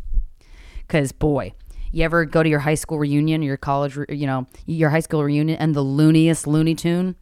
[0.87, 1.53] Because, boy,
[1.91, 5.25] you ever go to your high school reunion your college, you know, your high school
[5.25, 7.17] reunion and the looniest Looney Tune?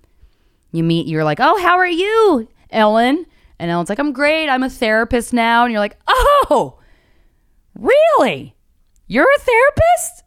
[0.70, 3.24] You meet, you're like, oh, how are you, Ellen?
[3.58, 4.50] And Ellen's like, I'm great.
[4.50, 5.64] I'm a therapist now.
[5.64, 6.78] And you're like, oh,
[7.74, 8.54] really?
[9.06, 10.24] You're a therapist?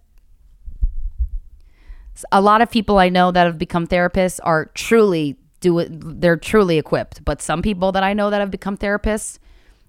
[2.31, 5.89] A lot of people I know that have become therapists are truly do it.
[5.91, 7.23] They're truly equipped.
[7.25, 9.39] But some people that I know that have become therapists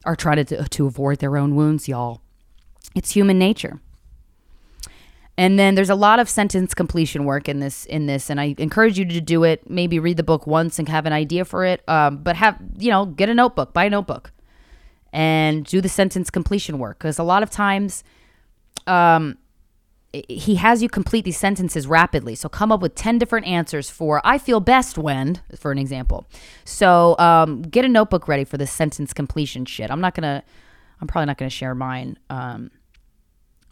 [0.05, 2.23] are trying to, to avoid their own wounds, y'all.
[2.95, 3.81] It's human nature.
[5.41, 8.55] And then there's a lot of sentence completion work in this in this, and I
[8.59, 9.71] encourage you to do it.
[9.71, 11.83] Maybe read the book once and have an idea for it.
[11.89, 14.33] Um, but have you know, get a notebook, buy a notebook,
[15.15, 18.05] and do the sentence completion work because a lot of times,
[18.87, 19.39] um,
[20.13, 22.35] he has you complete these sentences rapidly.
[22.35, 26.27] So come up with 10 different answers for I feel best when, for an example.
[26.65, 29.91] So um, get a notebook ready for this sentence completion shit.
[29.91, 30.43] I'm not going to,
[31.01, 32.19] I'm probably not going to share mine.
[32.29, 32.71] Um,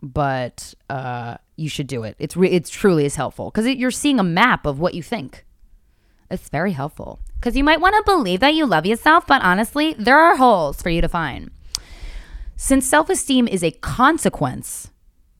[0.00, 2.14] but uh, you should do it.
[2.18, 5.44] It's re- it's truly is helpful because you're seeing a map of what you think.
[6.30, 9.94] It's very helpful because you might want to believe that you love yourself, but honestly,
[9.98, 11.50] there are holes for you to find.
[12.56, 14.90] Since self esteem is a consequence,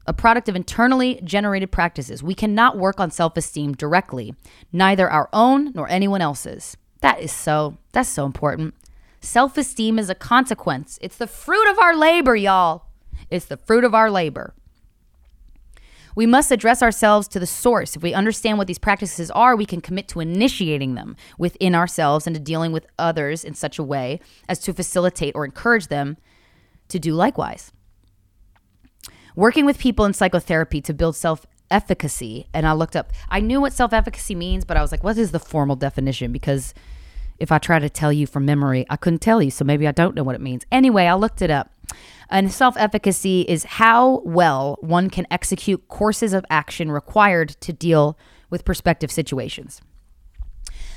[0.09, 4.35] a product of internally generated practices, we cannot work on self esteem directly,
[4.72, 6.76] neither our own nor anyone else's.
[7.02, 8.74] That is so, that's so important.
[9.20, 12.86] Self esteem is a consequence, it's the fruit of our labor, y'all.
[13.30, 14.55] It's the fruit of our labor.
[16.16, 17.94] We must address ourselves to the source.
[17.94, 22.26] If we understand what these practices are, we can commit to initiating them within ourselves
[22.26, 26.16] and to dealing with others in such a way as to facilitate or encourage them
[26.89, 27.72] to do likewise.
[29.39, 33.60] Working with people in psychotherapy to build self efficacy, and I looked up, I knew
[33.60, 36.32] what self efficacy means, but I was like, what is the formal definition?
[36.32, 36.74] Because
[37.39, 39.93] if I try to tell you from memory, I couldn't tell you, so maybe I
[39.93, 40.66] don't know what it means.
[40.73, 41.70] Anyway, I looked it up.
[42.28, 48.19] And self efficacy is how well one can execute courses of action required to deal
[48.51, 49.81] with prospective situations.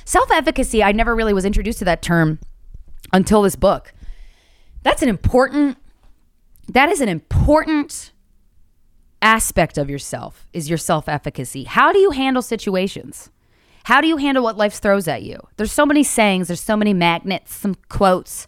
[0.03, 2.39] Self efficacy, I never really was introduced to that term
[3.13, 3.93] until this book.
[4.81, 5.77] That's an important,
[6.69, 8.13] that is an important
[9.21, 11.63] aspect of yourself, is your self efficacy.
[11.63, 13.29] How do you handle situations?
[13.85, 15.39] How do you handle what life throws at you?
[15.57, 18.47] There's so many sayings, there's so many magnets, some quotes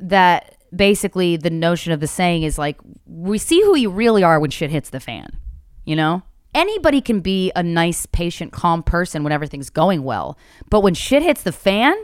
[0.00, 4.38] that basically the notion of the saying is like we see who you really are
[4.38, 5.38] when shit hits the fan,
[5.84, 6.22] you know?
[6.54, 10.38] Anybody can be a nice, patient, calm person when everything's going well.
[10.70, 11.94] But when shit hits the fan,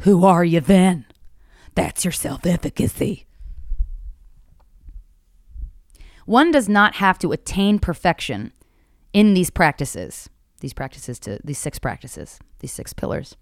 [0.00, 1.06] who are you then?
[1.74, 3.26] That's your self efficacy.
[6.28, 8.52] One does not have to attain perfection
[9.14, 10.28] in these practices,
[10.60, 13.34] these practices to these six practices, these six pillars.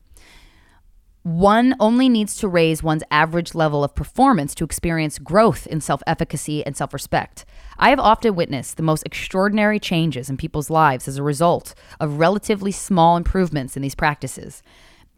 [1.24, 6.00] One only needs to raise one's average level of performance to experience growth in self
[6.06, 7.44] efficacy and self respect.
[7.76, 12.20] I have often witnessed the most extraordinary changes in people's lives as a result of
[12.20, 14.62] relatively small improvements in these practices.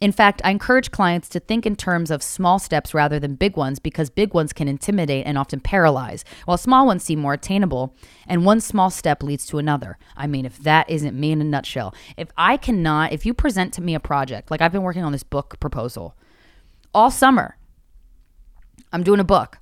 [0.00, 3.56] In fact, I encourage clients to think in terms of small steps rather than big
[3.56, 7.96] ones because big ones can intimidate and often paralyze, while small ones seem more attainable,
[8.26, 9.98] and one small step leads to another.
[10.16, 13.72] I mean, if that isn't me in a nutshell, if I cannot, if you present
[13.74, 16.14] to me a project, like I've been working on this book proposal
[16.94, 17.56] all summer,
[18.92, 19.58] I'm doing a book.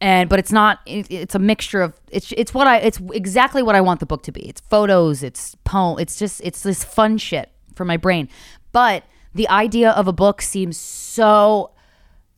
[0.00, 3.74] And but it's not it's a mixture of it's it's what I it's exactly what
[3.74, 4.48] I want the book to be.
[4.48, 8.28] It's photos, it's poem, it's just it's this fun shit for my brain.
[8.70, 9.02] But
[9.34, 11.72] the idea of a book seems so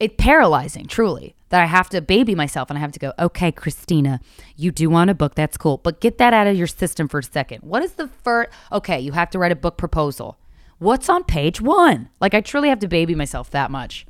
[0.01, 3.53] it paralyzing, truly, that I have to baby myself and I have to go, okay,
[3.53, 4.21] Krystyna,
[4.57, 5.35] you do want a book.
[5.35, 5.77] That's cool.
[5.77, 7.63] But get that out of your system for a second.
[7.63, 8.51] What is the first?
[8.73, 10.39] Okay, you have to write a book proposal.
[10.79, 12.09] What's on page one?
[12.21, 14.07] Like, I truly have to baby myself that much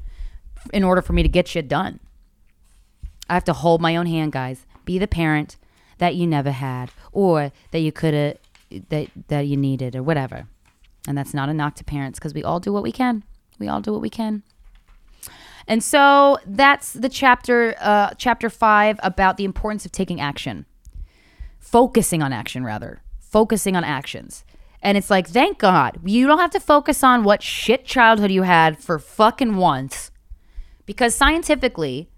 [0.73, 1.99] in order for me to get shit done.
[3.29, 4.67] I have to hold my own hand, guys.
[4.85, 5.57] Be the parent
[5.99, 8.37] that you never had or that you could have
[8.89, 10.47] that that you needed or whatever.
[11.09, 13.25] And that's not a knock to parents because we all do what we can.
[13.59, 14.43] We all do what we can.
[15.67, 20.67] And so that's the chapter uh, chapter 5 about the importance of taking action.
[21.59, 23.03] Focusing on action rather.
[23.21, 24.45] Focusing on actions.
[24.83, 28.43] And it's like, thank God, you don't have to focus on what shit childhood you
[28.43, 30.11] had for fucking once.
[30.87, 32.09] Because scientifically,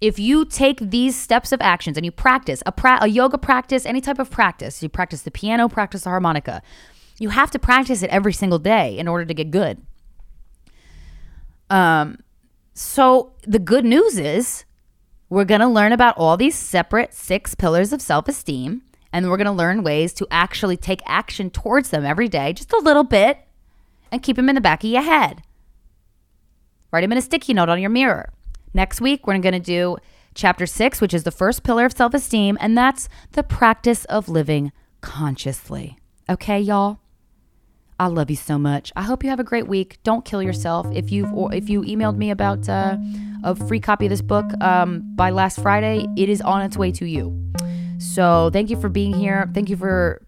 [0.00, 3.86] if you take these steps of actions and you practice a, pra- a yoga practice,
[3.86, 6.60] any type of practice, you practice the piano, practice the harmonica,
[7.22, 9.80] you have to practice it every single day in order to get good.
[11.70, 12.18] Um,
[12.74, 14.64] so the good news is
[15.28, 18.82] we're going to learn about all these separate six pillars of self esteem,
[19.12, 22.72] and we're going to learn ways to actually take action towards them every day, just
[22.72, 23.38] a little bit,
[24.10, 25.42] and keep them in the back of your head.
[26.90, 28.32] Write them in a sticky note on your mirror.
[28.74, 29.96] Next week, we're going to do
[30.34, 34.28] chapter six, which is the first pillar of self esteem, and that's the practice of
[34.28, 35.98] living consciously.
[36.28, 37.01] Okay, y'all?
[37.98, 38.92] I love you so much.
[38.96, 39.98] I hope you have a great week.
[40.02, 40.86] Don't kill yourself.
[40.92, 42.96] If you've if you emailed me about uh,
[43.44, 46.90] a free copy of this book um, by last Friday, it is on its way
[46.92, 47.38] to you.
[47.98, 49.48] So thank you for being here.
[49.54, 50.20] Thank you for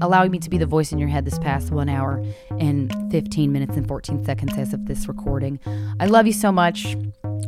[0.00, 2.22] allowing me to be the voice in your head this past one hour
[2.58, 5.58] and 15 minutes and 14 seconds as of this recording.
[6.00, 6.96] I love you so much.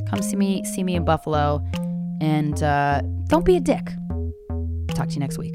[0.08, 1.62] Come see me, see me in Buffalo,
[2.20, 3.90] and uh, don't be a dick.
[4.94, 5.54] Talk to you next week.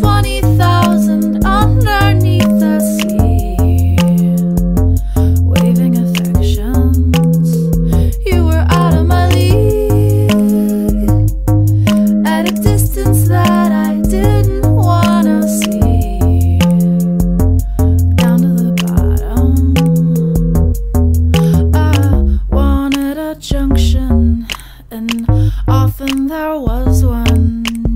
[0.00, 3.96] 20,000 underneath the sea,
[5.42, 7.48] waving affections.
[8.24, 10.30] You were out of my league,
[12.26, 16.18] at a distance that I didn't wanna see,
[18.16, 19.74] down to the bottom.
[21.74, 21.76] I
[22.48, 24.46] wanted a junction,
[24.90, 25.28] and
[25.68, 27.89] often there was one.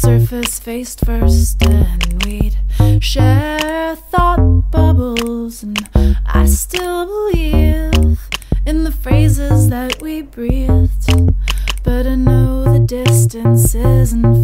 [0.00, 2.56] Surface faced first, and we'd
[3.02, 5.62] share thought bubbles.
[5.62, 5.86] And
[6.24, 8.18] I still believe
[8.64, 11.34] in the phrases that we breathed,
[11.82, 14.39] but I know the distance isn't